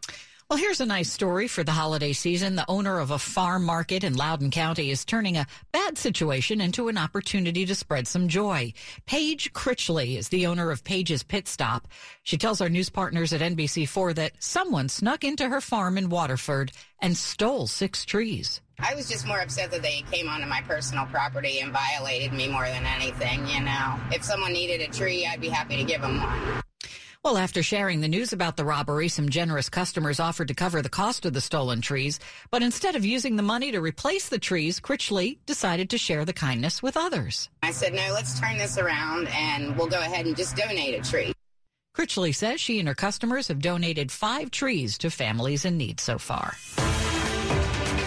Well, 0.52 0.60
here's 0.60 0.82
a 0.82 0.84
nice 0.86 1.10
story 1.10 1.48
for 1.48 1.64
the 1.64 1.72
holiday 1.72 2.12
season. 2.12 2.56
The 2.56 2.70
owner 2.70 2.98
of 2.98 3.10
a 3.10 3.18
farm 3.18 3.64
market 3.64 4.04
in 4.04 4.18
Loudoun 4.18 4.50
County 4.50 4.90
is 4.90 5.02
turning 5.02 5.38
a 5.38 5.46
bad 5.72 5.96
situation 5.96 6.60
into 6.60 6.88
an 6.88 6.98
opportunity 6.98 7.64
to 7.64 7.74
spread 7.74 8.06
some 8.06 8.28
joy. 8.28 8.74
Paige 9.06 9.54
Critchley 9.54 10.18
is 10.18 10.28
the 10.28 10.46
owner 10.46 10.70
of 10.70 10.84
Paige's 10.84 11.22
Pit 11.22 11.48
Stop. 11.48 11.88
She 12.22 12.36
tells 12.36 12.60
our 12.60 12.68
news 12.68 12.90
partners 12.90 13.32
at 13.32 13.40
NBC4 13.40 14.14
that 14.16 14.32
someone 14.40 14.90
snuck 14.90 15.24
into 15.24 15.48
her 15.48 15.62
farm 15.62 15.96
in 15.96 16.10
Waterford 16.10 16.70
and 17.00 17.16
stole 17.16 17.66
six 17.66 18.04
trees. 18.04 18.60
I 18.78 18.94
was 18.94 19.08
just 19.08 19.26
more 19.26 19.40
upset 19.40 19.70
that 19.70 19.80
they 19.80 20.04
came 20.12 20.28
onto 20.28 20.46
my 20.46 20.60
personal 20.68 21.06
property 21.06 21.60
and 21.60 21.72
violated 21.72 22.34
me 22.34 22.48
more 22.48 22.66
than 22.66 22.84
anything, 22.84 23.46
you 23.46 23.60
know. 23.60 23.98
If 24.10 24.22
someone 24.22 24.52
needed 24.52 24.82
a 24.82 24.92
tree, 24.92 25.26
I'd 25.26 25.40
be 25.40 25.48
happy 25.48 25.78
to 25.78 25.84
give 25.84 26.02
them 26.02 26.20
one. 26.20 26.62
Well, 27.24 27.38
after 27.38 27.62
sharing 27.62 28.00
the 28.00 28.08
news 28.08 28.32
about 28.32 28.56
the 28.56 28.64
robbery, 28.64 29.06
some 29.06 29.28
generous 29.28 29.68
customers 29.68 30.18
offered 30.18 30.48
to 30.48 30.54
cover 30.54 30.82
the 30.82 30.88
cost 30.88 31.24
of 31.24 31.32
the 31.32 31.40
stolen 31.40 31.80
trees. 31.80 32.18
But 32.50 32.64
instead 32.64 32.96
of 32.96 33.04
using 33.04 33.36
the 33.36 33.44
money 33.44 33.70
to 33.70 33.80
replace 33.80 34.28
the 34.28 34.40
trees, 34.40 34.80
Critchley 34.80 35.38
decided 35.46 35.88
to 35.90 35.98
share 35.98 36.24
the 36.24 36.32
kindness 36.32 36.82
with 36.82 36.96
others. 36.96 37.48
I 37.62 37.70
said, 37.70 37.94
no, 37.94 38.08
let's 38.12 38.40
turn 38.40 38.58
this 38.58 38.76
around 38.76 39.28
and 39.28 39.76
we'll 39.76 39.86
go 39.86 40.00
ahead 40.00 40.26
and 40.26 40.36
just 40.36 40.56
donate 40.56 40.98
a 40.98 41.08
tree. 41.08 41.32
Critchley 41.96 42.34
says 42.34 42.60
she 42.60 42.80
and 42.80 42.88
her 42.88 42.94
customers 42.94 43.46
have 43.46 43.60
donated 43.60 44.10
five 44.10 44.50
trees 44.50 44.98
to 44.98 45.08
families 45.08 45.64
in 45.64 45.76
need 45.76 46.00
so 46.00 46.18
far. 46.18 46.56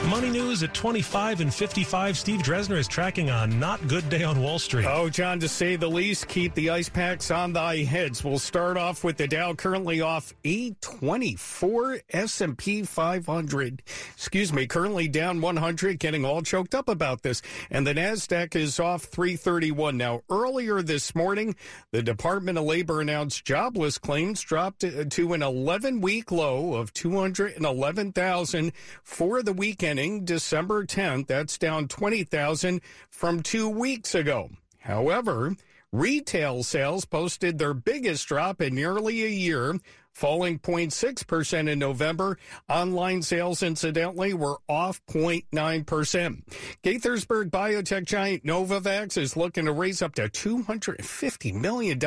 Money 0.09 0.29
news 0.29 0.61
at 0.61 0.73
25 0.73 1.41
and 1.41 1.53
55. 1.53 2.17
Steve 2.17 2.41
Dresner 2.41 2.77
is 2.77 2.87
tracking 2.87 3.29
a 3.29 3.47
not 3.47 3.85
good 3.87 4.07
day 4.07 4.23
on 4.23 4.39
Wall 4.39 4.59
Street. 4.59 4.85
Oh, 4.85 5.09
John, 5.09 5.39
to 5.39 5.49
say 5.49 5.75
the 5.75 5.89
least, 5.89 6.27
keep 6.27 6.53
the 6.53 6.69
ice 6.69 6.87
packs 6.87 7.31
on 7.31 7.53
thy 7.53 7.77
heads. 7.77 8.23
We'll 8.23 8.39
start 8.39 8.77
off 8.77 9.03
with 9.03 9.17
the 9.17 9.27
Dow 9.27 9.55
currently 9.55 10.01
off 10.01 10.31
824, 10.43 11.99
S&P 12.11 12.83
500. 12.83 13.81
Excuse 14.13 14.53
me, 14.53 14.67
currently 14.67 15.07
down 15.07 15.41
100, 15.41 15.99
getting 15.99 16.23
all 16.23 16.43
choked 16.43 16.75
up 16.75 16.87
about 16.87 17.23
this. 17.23 17.41
And 17.71 17.85
the 17.85 17.95
NASDAQ 17.95 18.55
is 18.55 18.79
off 18.79 19.03
331. 19.05 19.97
Now, 19.97 20.21
earlier 20.29 20.81
this 20.83 21.15
morning, 21.15 21.55
the 21.91 22.03
Department 22.03 22.57
of 22.57 22.63
Labor 22.65 23.01
announced 23.01 23.43
jobless 23.43 23.97
claims 23.97 24.41
dropped 24.41 24.81
to 24.81 25.33
an 25.33 25.41
11-week 25.41 26.31
low 26.31 26.75
of 26.75 26.93
211,000 26.93 28.71
for 29.03 29.41
the 29.41 29.53
weekend 29.53 29.94
ending 29.97 30.25
December 30.25 30.85
10th. 30.85 31.27
That's 31.27 31.57
down 31.57 31.87
20,000 31.87 32.81
from 33.09 33.41
two 33.41 33.69
weeks 33.69 34.13
ago. 34.13 34.49
However, 34.79 35.55
retail 35.93 36.63
sales 36.63 37.05
posted 37.05 37.57
their 37.57 37.73
biggest 37.73 38.27
drop 38.27 38.61
in 38.61 38.75
nearly 38.75 39.23
a 39.23 39.29
year, 39.29 39.79
falling 40.15 40.57
0.6% 40.59 41.69
in 41.69 41.77
November. 41.77 42.37
Online 42.69 43.21
sales, 43.21 43.61
incidentally, 43.61 44.33
were 44.33 44.57
off 44.67 45.01
0.9%. 45.07 46.41
Gaithersburg 46.83 47.51
biotech 47.51 48.05
giant 48.05 48.43
Novavax 48.45 49.17
is 49.17 49.35
looking 49.37 49.65
to 49.65 49.73
raise 49.73 50.01
up 50.01 50.15
to 50.15 50.29
$250 50.29 51.53
million 51.53 51.99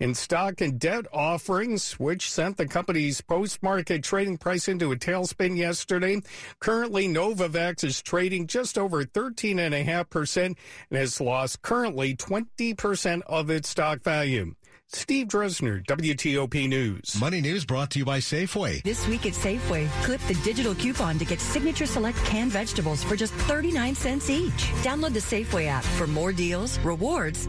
in 0.00 0.14
stock 0.14 0.60
and 0.60 0.78
debt 0.78 1.06
offerings, 1.12 1.92
which 1.92 2.30
sent 2.30 2.56
the 2.56 2.66
company's 2.66 3.20
post-market 3.20 4.02
trading 4.02 4.36
price 4.36 4.68
into 4.68 4.92
a 4.92 4.96
tailspin 4.96 5.56
yesterday. 5.56 6.20
Currently, 6.58 7.06
Novavax 7.08 7.84
is 7.84 8.02
trading 8.02 8.48
just 8.48 8.76
over 8.76 9.04
13.5% 9.04 10.44
and 10.46 10.56
has 10.90 11.20
lost 11.20 11.62
currently 11.62 12.16
20% 12.16 13.22
of 13.26 13.50
its 13.50 13.68
stock 13.68 14.02
value. 14.02 14.54
Steve 14.90 15.26
Dresner, 15.28 15.84
WTOP 15.84 16.66
News. 16.66 17.20
Money 17.20 17.42
News 17.42 17.66
brought 17.66 17.90
to 17.90 17.98
you 17.98 18.06
by 18.06 18.20
Safeway. 18.20 18.82
This 18.82 19.06
week 19.06 19.26
at 19.26 19.34
Safeway, 19.34 19.86
clip 20.02 20.18
the 20.22 20.34
digital 20.36 20.74
coupon 20.74 21.18
to 21.18 21.26
get 21.26 21.40
Signature 21.40 21.84
Select 21.84 22.16
canned 22.24 22.52
vegetables 22.52 23.04
for 23.04 23.14
just 23.14 23.34
39 23.34 23.94
cents 23.94 24.30
each. 24.30 24.70
Download 24.82 25.12
the 25.12 25.20
Safeway 25.20 25.66
app 25.66 25.84
for 25.84 26.06
more 26.06 26.32
deals, 26.32 26.78
rewards, 26.78 27.48